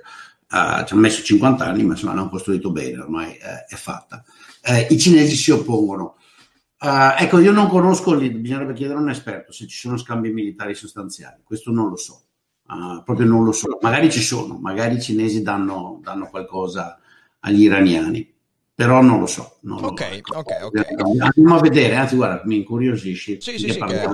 Uh, 0.52 0.84
ci 0.84 0.94
hanno 0.94 1.02
messo 1.02 1.22
50 1.22 1.64
anni, 1.64 1.84
ma 1.84 1.94
insomma 1.94 2.16
l'hanno 2.16 2.30
costruito 2.30 2.72
bene, 2.72 2.98
ormai 3.00 3.34
eh, 3.34 3.66
è 3.68 3.76
fatta. 3.76 4.24
Eh, 4.64 4.88
I 4.90 4.98
cinesi 4.98 5.36
si 5.36 5.52
oppongono. 5.52 6.16
Uh, 6.80 7.14
ecco, 7.20 7.40
io 7.40 7.52
non 7.52 7.68
conosco, 7.68 8.16
lì, 8.16 8.32
bisognerebbe 8.32 8.74
chiedere 8.74 8.98
a 8.98 9.02
un 9.02 9.10
esperto 9.10 9.52
se 9.52 9.68
ci 9.68 9.78
sono 9.78 9.98
scambi 9.98 10.32
militari 10.32 10.74
sostanziali, 10.74 11.42
questo 11.44 11.72
non 11.72 11.90
lo 11.90 11.98
so. 11.98 12.24
Uh, 12.68 13.04
proprio 13.04 13.28
non 13.28 13.44
lo 13.44 13.52
so. 13.52 13.78
Magari 13.82 14.12
ci 14.12 14.22
sono, 14.22 14.58
magari 14.58 14.96
i 14.96 15.02
cinesi 15.02 15.44
danno, 15.44 16.00
danno 16.02 16.30
qualcosa 16.30 17.00
agli 17.42 17.64
iraniani, 17.64 18.34
però 18.74 19.02
non 19.02 19.20
lo 19.20 19.28
so. 19.28 19.58
Non 19.62 19.84
ok, 19.84 20.22
lo 20.24 20.38
ok, 20.40 20.58
ok. 20.64 20.86
Andiamo 21.20 21.58
a 21.58 21.60
vedere, 21.60 21.96
anzi 21.96 22.16
guarda, 22.16 22.42
mi 22.46 22.58
incuriosisci. 22.58 23.40
Sì, 23.40 23.58
sì, 23.58 23.72
sì, 23.72 23.80
che 23.80 24.08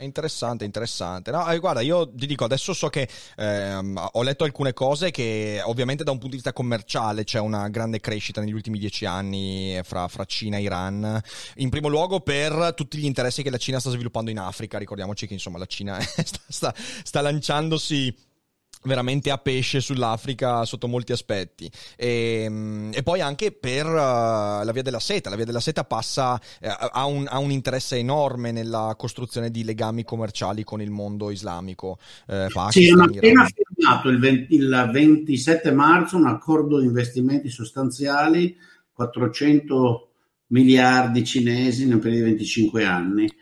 è 0.00 0.04
interessante, 0.04 0.64
interessante. 0.64 1.30
No, 1.30 1.46
eh, 1.50 1.58
guarda, 1.58 1.82
io 1.82 2.10
ti 2.10 2.26
dico, 2.26 2.44
adesso 2.44 2.72
so 2.72 2.88
che 2.88 3.06
ehm, 3.36 4.08
ho 4.12 4.22
letto 4.22 4.44
alcune 4.44 4.72
cose 4.72 5.10
che 5.10 5.60
ovviamente 5.62 6.04
da 6.04 6.10
un 6.10 6.16
punto 6.16 6.30
di 6.30 6.42
vista 6.42 6.54
commerciale 6.54 7.24
c'è 7.24 7.38
una 7.38 7.68
grande 7.68 8.00
crescita 8.00 8.40
negli 8.40 8.54
ultimi 8.54 8.78
dieci 8.78 9.04
anni 9.04 9.78
fra, 9.82 10.08
fra 10.08 10.24
Cina 10.24 10.56
e 10.56 10.62
Iran. 10.62 11.20
In 11.56 11.68
primo 11.68 11.88
luogo 11.88 12.20
per 12.20 12.72
tutti 12.74 12.96
gli 12.96 13.04
interessi 13.04 13.42
che 13.42 13.50
la 13.50 13.58
Cina 13.58 13.78
sta 13.78 13.90
sviluppando 13.90 14.30
in 14.30 14.38
Africa. 14.38 14.78
Ricordiamoci 14.78 15.26
che 15.26 15.34
insomma 15.34 15.58
la 15.58 15.66
Cina 15.66 16.00
sta, 16.00 16.40
sta, 16.48 16.74
sta 16.74 17.20
lanciandosi 17.20 18.29
veramente 18.84 19.30
a 19.30 19.38
pesce 19.38 19.80
sull'Africa 19.80 20.64
sotto 20.64 20.88
molti 20.88 21.12
aspetti. 21.12 21.70
E, 21.96 22.42
ehm, 22.44 22.90
e 22.94 23.02
poi 23.02 23.20
anche 23.20 23.52
per 23.52 23.86
uh, 23.86 24.64
la 24.64 24.70
via 24.72 24.82
della 24.82 25.00
seta. 25.00 25.30
La 25.30 25.36
via 25.36 25.44
della 25.44 25.60
seta 25.60 25.84
passa 25.84 26.34
uh, 26.34 26.66
ha, 26.92 27.04
un, 27.04 27.26
ha, 27.28 27.38
un, 27.38 27.50
interesse 27.50 27.96
enorme 27.96 28.52
nella 28.52 28.94
costruzione 28.96 29.50
di 29.50 29.64
legami 29.64 30.04
commerciali 30.04 30.64
con 30.64 30.80
il 30.80 30.90
mondo 30.90 31.30
islamico. 31.30 31.98
Uh, 32.26 32.70
sì, 32.70 32.88
hanno 32.88 33.04
appena 33.04 33.46
firmato 33.46 34.08
il, 34.08 34.18
20, 34.18 34.54
il 34.54 34.90
27 34.92 35.72
marzo 35.72 36.16
un 36.16 36.26
accordo 36.26 36.78
di 36.80 36.86
investimenti 36.86 37.48
sostanziali 37.48 38.56
400 38.92 40.08
miliardi 40.48 41.24
cinesi 41.24 41.86
nel 41.86 41.98
periodo 41.98 42.24
di 42.24 42.30
25 42.30 42.84
anni 42.84 43.32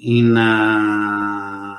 in, 0.00 0.26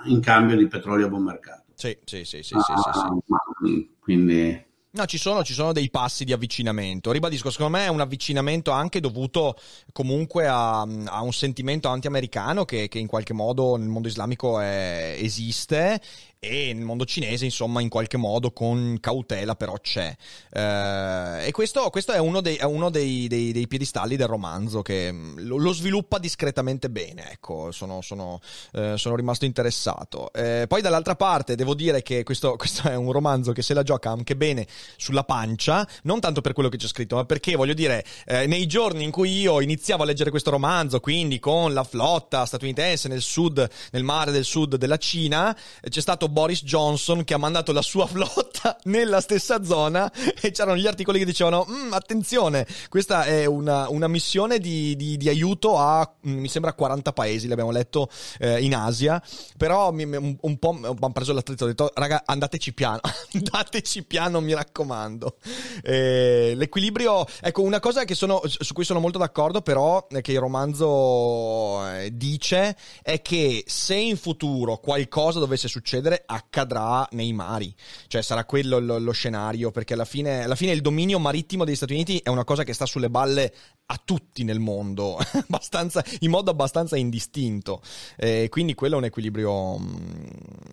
in 0.06 0.20
cambio 0.22 0.56
di 0.56 0.68
petrolio 0.68 1.06
a 1.06 1.10
buon 1.10 1.24
mercato 1.24 1.59
sì, 1.80 1.98
sì, 2.04 2.26
sì, 2.26 2.44
sì, 2.44 2.56
ah, 2.56 2.62
sì, 2.62 2.74
sì, 2.92 3.66
sì. 3.66 3.90
Quindi... 4.02 4.68
No, 4.92 5.06
ci 5.06 5.18
sono, 5.18 5.44
ci 5.44 5.54
sono, 5.54 5.72
dei 5.72 5.90
passi 5.90 6.26
di 6.26 6.34
avvicinamento. 6.34 7.12
Ribadisco, 7.12 7.52
secondo 7.52 7.78
me 7.78 7.86
è 7.86 7.90
un 7.90 8.02
avvicinamento 8.02 8.72
anche 8.72 9.00
dovuto 9.00 9.56
comunque 9.94 10.46
a, 10.48 10.82
a 10.82 11.22
un 11.22 11.32
sentimento 11.32 11.88
anti-americano 11.88 12.66
che, 12.66 12.90
che, 12.90 13.00
in 13.00 13.08
qualche 13.08 13.32
modo 13.34 13.78
nel 13.78 13.88
mondo 13.88 14.10
islamico 14.10 14.60
è, 14.60 15.16
esiste 15.18 16.02
e 16.42 16.74
nel 16.74 16.86
mondo 16.86 17.04
cinese, 17.04 17.44
insomma, 17.44 17.82
in 17.82 17.90
qualche 17.90 18.16
modo 18.16 18.52
con 18.52 18.98
cautela 19.02 19.56
però 19.56 19.74
c'è. 19.74 20.16
Eh, 20.52 21.48
e 21.48 21.52
questo, 21.52 21.90
questo, 21.90 22.14
è 22.14 22.18
uno, 22.18 22.40
dei, 22.40 22.56
è 22.56 22.64
uno 22.64 22.90
dei, 22.90 23.28
dei, 23.28 23.52
dei, 23.52 23.68
piedistalli 23.68 24.16
del 24.16 24.28
romanzo 24.28 24.82
che 24.82 25.12
mm, 25.12 25.40
lo, 25.40 25.58
lo 25.58 25.74
sviluppa 25.74 26.18
discretamente 26.18 26.90
bene, 26.90 27.30
ecco, 27.32 27.72
sono, 27.72 28.02
sono, 28.02 28.40
eh, 28.72 28.94
sono 28.98 29.18
rimasto 29.18 29.44
interessato. 29.44 30.32
Eh, 30.32 30.64
poi 30.70 30.82
dall'altra 30.82 31.18
parte 31.18 31.56
devo 31.56 31.74
dire 31.74 32.02
che 32.02 32.24
questo, 32.24 32.56
questo, 32.58 32.88
è 32.88 32.96
un 32.96 33.12
romanzo 33.12 33.52
che 33.52 33.62
se 33.62 33.74
la 33.74 33.84
gioca 33.84 34.10
anche 34.10 34.38
bene 34.38 34.66
sulla 34.96 35.26
pancia, 35.26 35.86
non 36.04 36.22
tanto 36.22 36.40
per 36.40 36.54
quello 36.54 36.70
che 36.70 36.78
c'è 36.78 36.88
scritto, 36.88 37.18
ma 37.18 37.26
perché, 37.26 37.58
voglio 37.58 37.74
dire, 37.74 38.06
eh, 38.26 38.48
nei 38.48 38.66
giorni 38.66 39.04
in 39.04 39.12
cui 39.12 39.42
io 39.42 39.60
iniziavo 39.60 40.04
a 40.04 40.06
leggere 40.06 40.30
questo 40.30 40.52
romanzo, 40.52 41.02
quindi 41.02 41.38
con 41.38 41.74
la 41.74 41.84
flotta 41.84 42.46
statunitense 42.46 43.10
nel 43.10 43.22
sud, 43.22 43.70
nel 43.92 44.04
mare 44.04 44.32
del 44.32 44.46
sud 44.46 44.78
della 44.78 44.98
Cina, 44.98 45.54
c'è 45.82 46.00
stato 46.00 46.28
Boris 46.30 46.64
Johnson 46.64 47.24
che 47.24 47.34
ha 47.34 47.38
mandato 47.38 47.72
la 47.72 47.82
sua 47.82 48.06
flotta 48.08 48.78
nella 48.84 49.22
stessa 49.22 49.64
zona 49.64 50.12
e 50.40 50.52
c'erano 50.52 50.78
gli 50.78 50.88
articoli 50.88 51.20
che 51.20 51.26
dicevano 51.26 51.66
mm, 51.70 51.94
attenzione, 51.94 52.68
questa 52.90 53.24
è 53.24 53.46
una, 53.46 53.90
una 53.90 54.08
missione 54.08 54.60
di, 54.60 54.96
di, 54.96 55.18
di, 55.18 55.30
aiuto 55.30 55.78
a, 55.78 56.10
mm, 56.28 56.38
mi 56.38 56.48
sembra, 56.48 56.74
40 56.74 57.14
paesi, 57.14 57.48
l'abbiamo 57.48 57.72
letto 57.72 58.10
eh, 58.40 58.62
in 58.62 58.76
Asia, 58.76 59.22
però 59.58 59.92
mi, 59.92 60.04
un, 60.04 60.38
un 60.40 60.58
po' 60.58 60.70
abbiamo 60.70 61.12
preso 61.12 61.34
l'attrezzo, 61.34 61.66
ho 61.66 61.68
detto 61.68 61.92
raga 61.96 62.24
andateci 62.26 62.74
piano, 62.74 63.00
andateci 63.34 64.04
piano 64.04 64.40
mi 64.42 64.54
raccomando. 64.54 65.38
Eh, 65.84 66.54
l'equilibrio, 66.56 67.26
ecco 67.42 67.62
una 67.62 67.80
cosa 67.80 68.04
sono, 68.14 68.42
su 68.46 68.74
cui 68.74 68.84
sono 68.84 69.00
molto 69.00 69.18
d'accordo 69.18 69.62
però, 69.62 70.08
che 70.22 70.32
il 70.32 70.40
romanzo 70.40 71.88
eh, 71.88 72.10
dice, 72.14 72.76
è 73.02 73.22
che 73.22 73.64
se 73.66 73.96
in 73.96 74.18
futuro 74.18 74.78
qualcosa 74.78 75.40
dovesse 75.40 75.68
succedere 75.68 76.19
accadrà 76.26 77.08
nei 77.12 77.34
mari, 77.34 77.74
cioè 78.08 78.22
sarà 78.22 78.46
quello 78.46 78.80
lo, 78.80 78.98
lo 78.98 79.12
scenario, 79.12 79.72
perché 79.72 79.94
alla 79.94 80.06
fine, 80.06 80.44
alla 80.44 80.56
fine 80.56 80.72
il 80.72 80.82
dominio 80.82 81.20
marittimo 81.20 81.64
degli 81.64 81.76
Stati 81.76 81.94
Uniti 81.94 82.20
è 82.24 82.30
una 82.30 82.44
cosa 82.44 82.64
che 82.64 82.74
sta 82.74 82.86
sulle 82.86 83.10
balle 83.10 83.54
a 83.88 84.00
tutti 84.04 84.44
nel 84.44 84.60
mondo, 84.60 85.18
in 86.20 86.30
modo 86.30 86.52
abbastanza 86.52 86.96
indistinto. 86.96 87.82
Eh, 88.18 88.48
quindi 88.50 88.76
quello 88.76 88.96
è 88.96 88.98
un 88.98 89.06
equilibrio 89.06 89.78
mh, 89.78 89.84
mm, 89.84 90.26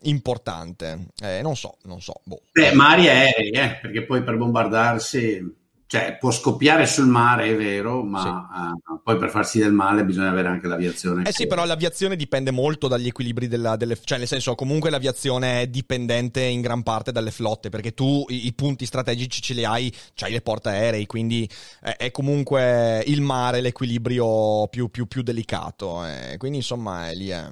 importante. 0.03 1.09
Eh, 1.23 1.41
non 1.43 1.57
so, 1.57 1.77
non 1.85 2.01
so. 2.01 2.21
Boh. 2.25 2.43
Beh, 2.53 2.73
mari 2.73 3.09
aerei, 3.09 3.51
eh, 3.51 3.79
perché 3.81 4.05
poi 4.05 4.23
per 4.23 4.37
bombardarsi 4.37 5.65
cioè 5.87 6.17
può 6.19 6.31
scoppiare 6.31 6.85
sul 6.87 7.07
mare, 7.07 7.49
è 7.49 7.57
vero, 7.57 8.03
ma 8.03 8.49
sì. 8.83 8.93
uh, 8.93 9.01
poi 9.03 9.17
per 9.19 9.31
farsi 9.31 9.59
del 9.59 9.73
male 9.73 10.05
bisogna 10.05 10.31
avere 10.31 10.49
anche 10.49 10.67
l'aviazione. 10.67 11.25
Eh 11.25 11.33
sì, 11.33 11.47
però 11.47 11.65
l'aviazione 11.65 12.17
dipende 12.17 12.51
molto 12.51 12.89
dagli 12.89 13.07
equilibri 13.07 13.47
della, 13.47 13.77
delle... 13.77 13.97
cioè 14.03 14.19
nel 14.19 14.27
senso 14.27 14.55
comunque 14.55 14.91
l'aviazione 14.91 15.61
è 15.61 15.67
dipendente 15.69 16.43
in 16.43 16.61
gran 16.61 16.83
parte 16.83 17.13
dalle 17.13 17.31
flotte, 17.31 17.69
perché 17.69 17.95
tu 17.95 18.25
i, 18.29 18.47
i 18.47 18.53
punti 18.53 18.85
strategici 18.85 19.41
ce 19.41 19.55
li 19.55 19.65
hai, 19.65 19.93
c'hai 20.15 20.33
le 20.33 20.41
porte 20.41 20.71
aerei, 20.71 21.07
quindi 21.07 21.49
è, 21.81 21.97
è 21.97 22.11
comunque 22.11 23.03
il 23.07 23.21
mare 23.21 23.61
l'equilibrio 23.61 24.67
più, 24.69 24.89
più, 24.89 25.07
più 25.07 25.23
delicato. 25.23 26.05
Eh. 26.05 26.35
Quindi 26.37 26.59
insomma 26.59 27.09
è 27.09 27.15
lì. 27.15 27.29
È... 27.29 27.49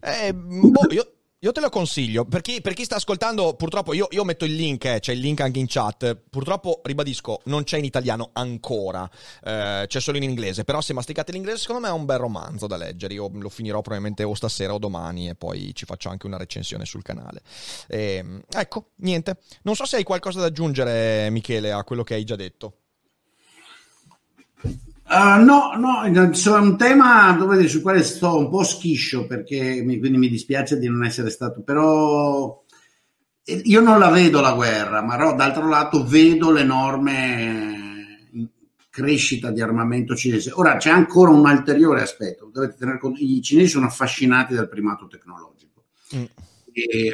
Eh, 0.00 0.34
boh, 0.34 0.86
io, 0.90 1.13
io 1.44 1.52
te 1.52 1.60
lo 1.60 1.68
consiglio, 1.68 2.24
per 2.24 2.40
chi, 2.40 2.62
per 2.62 2.72
chi 2.72 2.84
sta 2.84 2.96
ascoltando, 2.96 3.52
purtroppo 3.52 3.92
io, 3.92 4.08
io 4.12 4.24
metto 4.24 4.46
il 4.46 4.54
link, 4.54 4.86
eh, 4.86 4.98
c'è 4.98 5.12
il 5.12 5.18
link 5.18 5.40
anche 5.40 5.58
in 5.58 5.66
chat, 5.68 6.16
purtroppo 6.30 6.80
ribadisco, 6.82 7.42
non 7.44 7.64
c'è 7.64 7.76
in 7.76 7.84
italiano 7.84 8.30
ancora, 8.32 9.06
eh, 9.42 9.84
c'è 9.86 10.00
solo 10.00 10.16
in 10.16 10.22
inglese, 10.22 10.64
però 10.64 10.80
se 10.80 10.94
masticate 10.94 11.32
l'inglese 11.32 11.58
secondo 11.58 11.82
me 11.82 11.88
è 11.88 11.92
un 11.92 12.06
bel 12.06 12.16
romanzo 12.16 12.66
da 12.66 12.78
leggere, 12.78 13.12
io 13.12 13.28
lo 13.30 13.50
finirò 13.50 13.82
probabilmente 13.82 14.22
o 14.22 14.34
stasera 14.34 14.72
o 14.72 14.78
domani 14.78 15.28
e 15.28 15.34
poi 15.34 15.72
ci 15.74 15.84
faccio 15.84 16.08
anche 16.08 16.24
una 16.24 16.38
recensione 16.38 16.86
sul 16.86 17.02
canale. 17.02 17.42
E, 17.88 18.14
ehm, 18.14 18.42
ecco, 18.48 18.92
niente, 19.00 19.36
non 19.64 19.74
so 19.74 19.84
se 19.84 19.96
hai 19.96 20.02
qualcosa 20.02 20.40
da 20.40 20.46
aggiungere 20.46 21.28
Michele 21.28 21.72
a 21.72 21.84
quello 21.84 22.04
che 22.04 22.14
hai 22.14 22.24
già 22.24 22.36
detto. 22.36 22.83
Uh, 25.14 25.44
no, 25.44 25.74
no, 25.76 26.30
c'è 26.30 26.50
un 26.50 26.76
tema 26.76 27.30
dove, 27.38 27.68
su 27.68 27.80
quale 27.82 28.02
sto 28.02 28.36
un 28.36 28.50
po' 28.50 28.64
schiscio 28.64 29.28
perché 29.28 29.80
mi, 29.84 30.00
quindi 30.00 30.18
mi 30.18 30.28
dispiace 30.28 30.76
di 30.76 30.88
non 30.88 31.04
essere 31.04 31.30
stato, 31.30 31.62
però 31.62 32.64
eh, 33.44 33.60
io 33.62 33.80
non 33.80 34.00
la 34.00 34.10
vedo 34.10 34.40
la 34.40 34.54
guerra, 34.54 35.02
ma 35.02 35.14
no, 35.14 35.34
d'altro 35.34 35.68
lato 35.68 36.04
vedo 36.04 36.50
l'enorme 36.50 38.32
crescita 38.90 39.52
di 39.52 39.60
armamento 39.60 40.16
cinese. 40.16 40.50
Ora 40.52 40.78
c'è 40.78 40.90
ancora 40.90 41.30
un 41.30 41.48
ulteriore 41.48 42.02
aspetto, 42.02 42.50
dovete 42.52 42.74
tenere 42.76 42.98
conto, 42.98 43.22
i 43.22 43.40
cinesi 43.40 43.68
sono 43.68 43.86
affascinati 43.86 44.52
dal 44.52 44.68
primato 44.68 45.06
tecnologico, 45.06 45.84
mm. 46.16 46.24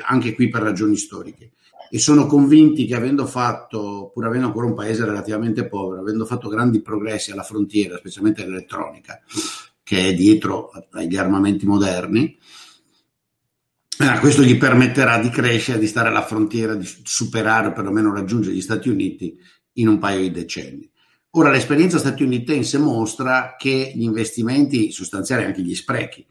anche 0.06 0.34
qui 0.34 0.48
per 0.48 0.62
ragioni 0.62 0.96
storiche 0.96 1.50
e 1.90 1.98
sono 1.98 2.26
convinti 2.26 2.86
che 2.86 2.94
avendo 2.94 3.26
fatto, 3.26 4.10
pur 4.14 4.24
avendo 4.24 4.46
ancora 4.46 4.66
un 4.66 4.74
paese 4.74 5.04
relativamente 5.04 5.66
povero, 5.66 6.00
avendo 6.00 6.24
fatto 6.24 6.48
grandi 6.48 6.80
progressi 6.80 7.32
alla 7.32 7.42
frontiera, 7.42 7.96
specialmente 7.96 8.44
l'elettronica, 8.44 9.20
che 9.82 10.08
è 10.08 10.14
dietro 10.14 10.70
agli 10.92 11.16
armamenti 11.16 11.66
moderni, 11.66 12.38
eh, 13.98 14.18
questo 14.20 14.42
gli 14.42 14.56
permetterà 14.56 15.18
di 15.18 15.30
crescere, 15.30 15.80
di 15.80 15.88
stare 15.88 16.08
alla 16.08 16.24
frontiera, 16.24 16.74
di 16.74 16.88
superare 17.02 17.72
perlomeno 17.72 18.14
raggiungere 18.14 18.54
gli 18.54 18.62
Stati 18.62 18.88
Uniti 18.88 19.36
in 19.74 19.88
un 19.88 19.98
paio 19.98 20.20
di 20.20 20.30
decenni. 20.30 20.88
Ora 21.30 21.50
l'esperienza 21.50 21.98
statunitense 21.98 22.78
mostra 22.78 23.56
che 23.58 23.92
gli 23.94 24.02
investimenti 24.02 24.92
sostanziali, 24.92 25.44
anche 25.44 25.62
gli 25.62 25.74
sprechi 25.74 26.24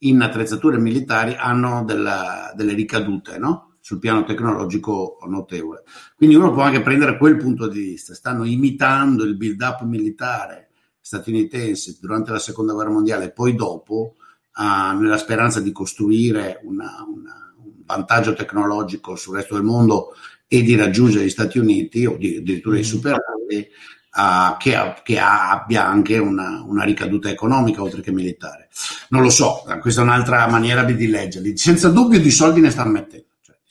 in 0.00 0.20
attrezzature 0.20 0.78
militari 0.78 1.34
hanno 1.38 1.84
della, 1.84 2.52
delle 2.54 2.74
ricadute, 2.74 3.38
no? 3.38 3.75
Sul 3.86 4.00
piano 4.00 4.24
tecnologico 4.24 5.18
notevole. 5.28 5.84
Quindi 6.16 6.34
uno 6.34 6.50
può 6.50 6.62
anche 6.62 6.82
prendere 6.82 7.16
quel 7.16 7.36
punto 7.36 7.68
di 7.68 7.78
vista. 7.78 8.14
Stanno 8.14 8.42
imitando 8.42 9.22
il 9.22 9.36
build-up 9.36 9.82
militare 9.82 10.70
statunitense 11.00 11.96
durante 12.00 12.32
la 12.32 12.40
seconda 12.40 12.72
guerra 12.72 12.90
mondiale 12.90 13.26
e 13.26 13.30
poi 13.30 13.54
dopo, 13.54 14.16
uh, 14.56 14.98
nella 14.98 15.18
speranza 15.18 15.60
di 15.60 15.70
costruire 15.70 16.58
una, 16.64 17.06
una, 17.06 17.54
un 17.62 17.74
vantaggio 17.84 18.34
tecnologico 18.34 19.14
sul 19.14 19.36
resto 19.36 19.54
del 19.54 19.62
mondo 19.62 20.16
e 20.48 20.62
di 20.62 20.74
raggiungere 20.74 21.24
gli 21.24 21.30
Stati 21.30 21.60
Uniti 21.60 22.06
o 22.06 22.16
di, 22.16 22.38
addirittura 22.38 22.74
di 22.74 22.82
mm. 22.82 22.84
superarli. 22.84 23.68
Uh, 24.16 24.56
che, 24.58 24.74
che, 25.04 25.18
abbia 25.20 25.86
anche 25.86 26.16
una, 26.18 26.64
una, 26.66 26.82
ricaduta 26.82 27.28
economica 27.28 27.82
oltre 27.82 28.00
che 28.00 28.10
militare. 28.10 28.68
Non 29.10 29.22
lo 29.22 29.30
so, 29.30 29.62
questa 29.78 30.00
è 30.00 30.04
un'altra 30.04 30.48
maniera 30.48 30.82
di 30.82 31.06
leggerli. 31.06 31.56
Senza 31.56 31.90
dubbio 31.90 32.18
di 32.18 32.30
soldi 32.30 32.60
ne 32.60 32.70
stanno 32.70 32.92
mettendo 32.92 33.26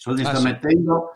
soldi 0.05 0.21
ah, 0.21 0.29
sta 0.29 0.37
sì. 0.37 0.43
mettendo, 0.43 1.13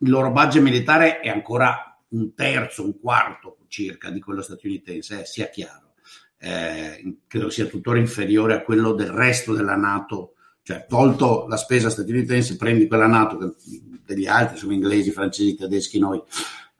il 0.00 0.08
loro 0.08 0.30
budget 0.30 0.62
militare 0.62 1.20
è 1.20 1.28
ancora 1.28 1.94
un 2.08 2.32
terzo, 2.34 2.82
un 2.82 2.98
quarto 2.98 3.58
circa 3.68 4.08
di 4.08 4.18
quello 4.20 4.40
statunitense, 4.40 5.20
eh, 5.20 5.24
sia 5.26 5.48
chiaro. 5.48 5.92
Eh, 6.38 7.18
credo 7.26 7.50
sia 7.50 7.66
tuttora 7.66 7.98
inferiore 7.98 8.54
a 8.54 8.62
quello 8.62 8.92
del 8.92 9.10
resto 9.10 9.52
della 9.52 9.76
Nato, 9.76 10.36
cioè 10.62 10.86
tolto 10.88 11.46
la 11.48 11.58
spesa 11.58 11.90
statunitense, 11.90 12.56
prendi 12.56 12.86
quella 12.86 13.06
Nato 13.06 13.36
che, 13.36 13.82
degli 14.06 14.26
altri, 14.26 14.56
sono 14.56 14.72
inglesi, 14.72 15.10
francesi, 15.10 15.54
tedeschi, 15.54 15.98
noi, 15.98 16.22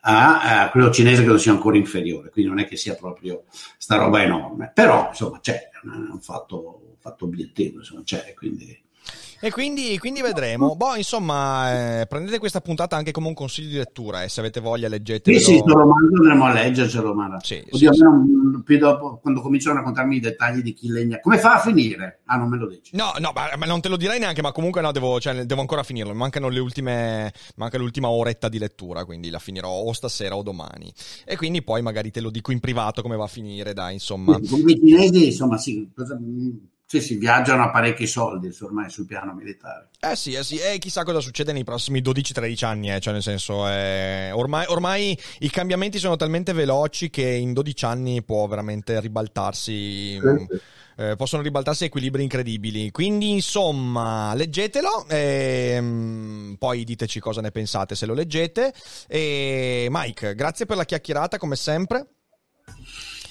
a, 0.00 0.62
a, 0.62 0.70
quello 0.70 0.90
cinese 0.90 1.22
credo 1.22 1.36
sia 1.36 1.52
ancora 1.52 1.76
inferiore, 1.76 2.30
quindi 2.30 2.50
non 2.50 2.60
è 2.60 2.66
che 2.66 2.76
sia 2.76 2.94
proprio 2.94 3.44
sta 3.76 3.96
roba 3.96 4.22
enorme, 4.22 4.70
però 4.72 5.08
insomma 5.08 5.40
c'è, 5.40 5.54
è 5.54 5.86
un 5.86 6.20
fatto, 6.20 6.86
un 6.88 6.96
fatto 6.98 7.26
obiettivo, 7.26 7.78
insomma 7.78 8.02
c'è, 8.02 8.32
quindi 8.34 8.82
e 9.40 9.50
quindi, 9.50 9.98
quindi 9.98 10.22
vedremo. 10.22 10.76
Boh, 10.76 10.96
insomma, 10.96 12.00
eh, 12.00 12.06
prendete 12.06 12.38
questa 12.38 12.60
puntata 12.60 12.96
anche 12.96 13.12
come 13.12 13.28
un 13.28 13.34
consiglio 13.34 13.68
di 13.68 13.76
lettura 13.76 14.22
e 14.22 14.24
eh, 14.24 14.28
se 14.28 14.40
avete 14.40 14.60
voglia 14.60 14.88
leggetelo. 14.88 15.38
Sì, 15.38 15.44
sì, 15.44 15.58
sto 15.58 15.72
romanzo 15.72 16.16
andremo 16.16 16.44
a 16.44 16.52
leggercelo, 16.52 17.14
Mara. 17.14 17.38
Sì, 17.40 17.62
Oddio, 17.70 17.92
sì, 17.92 17.98
sì. 17.98 18.62
più 18.64 18.78
dopo, 18.78 19.18
quando 19.18 19.40
cominciano 19.40 19.74
a 19.74 19.78
raccontarmi 19.78 20.16
i 20.16 20.20
dettagli 20.20 20.62
di 20.62 20.72
chi 20.72 20.88
legna. 20.88 21.20
Come 21.20 21.38
fa 21.38 21.54
a 21.54 21.58
finire? 21.58 22.20
Ah, 22.24 22.36
non 22.36 22.48
me 22.48 22.58
lo 22.58 22.68
dici. 22.68 22.96
No, 22.96 23.12
no, 23.18 23.32
ma, 23.34 23.66
non 23.66 23.80
te 23.80 23.88
lo 23.88 23.96
direi 23.96 24.18
neanche, 24.18 24.42
ma 24.42 24.52
comunque 24.52 24.80
no, 24.80 24.92
devo, 24.92 25.20
cioè, 25.20 25.44
devo 25.44 25.60
ancora 25.60 25.82
finirlo. 25.82 26.14
Mancano 26.14 26.48
le 26.48 26.60
ultime, 26.60 27.32
manca 27.56 27.78
l'ultima 27.78 28.08
oretta 28.08 28.48
di 28.48 28.58
lettura, 28.58 29.04
quindi 29.04 29.30
la 29.30 29.38
finirò 29.38 29.70
o 29.70 29.92
stasera 29.92 30.36
o 30.36 30.42
domani. 30.42 30.92
E 31.24 31.36
quindi 31.36 31.62
poi 31.62 31.82
magari 31.82 32.10
te 32.10 32.20
lo 32.20 32.30
dico 32.30 32.52
in 32.52 32.60
privato 32.60 33.02
come 33.02 33.16
va 33.16 33.24
a 33.24 33.28
finire, 33.28 33.72
dai, 33.72 33.94
insomma. 33.94 34.38
Come 34.48 34.72
i 34.72 34.80
cinesi, 34.80 35.26
insomma, 35.26 35.58
sì, 35.58 35.88
sì, 37.00 37.00
si 37.00 37.16
viaggiano 37.16 37.64
a 37.64 37.70
parecchi 37.70 38.06
soldi 38.06 38.54
ormai 38.60 38.90
sul 38.90 39.06
piano 39.06 39.32
militare. 39.32 39.88
Eh 39.98 40.16
sì, 40.16 40.34
eh 40.34 40.44
sì, 40.44 40.58
e 40.58 40.78
chissà 40.78 41.02
cosa 41.02 41.20
succede 41.20 41.52
nei 41.52 41.64
prossimi 41.64 42.00
12-13 42.00 42.64
anni, 42.64 42.92
eh. 42.92 43.00
cioè 43.00 43.12
nel 43.12 43.22
senso, 43.22 43.66
eh, 43.68 44.30
ormai, 44.32 44.66
ormai, 44.68 45.18
i 45.40 45.50
cambiamenti 45.50 45.98
sono 45.98 46.16
talmente 46.16 46.52
veloci 46.52 47.10
che 47.10 47.28
in 47.28 47.52
12 47.52 47.84
anni 47.84 48.22
può 48.22 48.46
veramente 48.46 49.00
ribaltarsi... 49.00 50.18
Sì, 50.20 50.46
sì. 50.48 50.60
Eh, 50.96 51.16
possono 51.16 51.42
ribaltarsi 51.42 51.82
equilibri 51.82 52.22
incredibili. 52.22 52.92
Quindi, 52.92 53.32
insomma, 53.32 54.32
leggetelo 54.34 55.06
e 55.08 55.76
um, 55.80 56.54
poi 56.56 56.84
diteci 56.84 57.18
cosa 57.18 57.40
ne 57.40 57.50
pensate 57.50 57.96
se 57.96 58.06
lo 58.06 58.14
leggete. 58.14 58.72
E 59.08 59.88
Mike, 59.90 60.36
grazie 60.36 60.66
per 60.66 60.76
la 60.76 60.84
chiacchierata 60.84 61.36
come 61.36 61.56
sempre. 61.56 62.06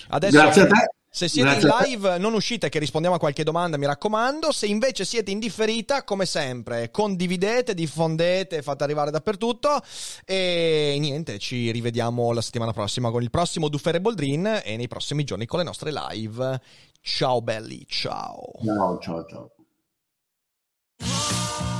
Adesso... 0.09 0.37
Grazie 0.37 0.61
a 0.63 0.67
te. 0.67 0.93
Se 1.15 1.27
siete 1.27 1.59
Grazie 1.59 1.69
in 1.69 1.75
live 1.83 2.17
non 2.17 2.33
uscite 2.33 2.69
che 2.69 2.79
rispondiamo 2.79 3.17
a 3.17 3.19
qualche 3.19 3.43
domanda, 3.43 3.77
mi 3.77 3.85
raccomando. 3.85 4.51
Se 4.51 4.65
invece 4.65 5.05
siete 5.05 5.29
in 5.29 5.37
differita, 5.37 6.03
come 6.03 6.25
sempre, 6.25 6.89
condividete, 6.89 7.75
diffondete, 7.75 8.63
fate 8.63 8.83
arrivare 8.83 9.11
dappertutto. 9.11 9.79
E 10.25 10.97
niente, 10.99 11.37
ci 11.37 11.69
rivediamo 11.69 12.31
la 12.31 12.41
settimana 12.41 12.73
prossima 12.73 13.11
con 13.11 13.21
il 13.21 13.29
prossimo 13.29 13.69
Duffere 13.69 14.01
Boldrin 14.01 14.61
e 14.63 14.75
nei 14.75 14.87
prossimi 14.87 15.23
giorni 15.23 15.45
con 15.45 15.59
le 15.59 15.65
nostre 15.65 15.91
live. 15.93 16.59
Ciao 16.99 17.43
belli, 17.43 17.85
ciao. 17.87 18.53
Ciao, 18.65 18.97
ciao, 18.97 19.25
ciao. 19.27 19.51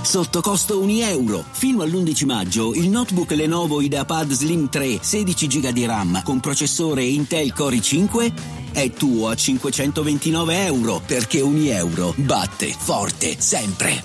Sotto 0.03 0.41
costo 0.41 0.79
1 0.79 0.91
euro. 1.05 1.43
Fino 1.53 1.81
all'11 1.81 2.25
maggio 2.25 2.71
il 2.75 2.87
notebook 2.87 3.31
Lenovo 3.31 3.81
IdeaPad 3.81 4.29
Slim 4.29 4.69
3 4.69 4.99
16 5.01 5.47
GB 5.47 5.69
di 5.69 5.85
RAM 5.87 6.21
con 6.21 6.39
processore 6.39 7.03
Intel 7.03 7.51
Core 7.51 7.77
i5 7.77 8.62
è 8.73 8.91
tuo 8.91 9.29
a 9.29 9.35
529 9.35 10.65
euro 10.65 11.01
perché 11.05 11.41
ogni 11.41 11.69
euro 11.69 12.13
batte 12.17 12.75
forte 12.77 13.35
sempre. 13.39 14.03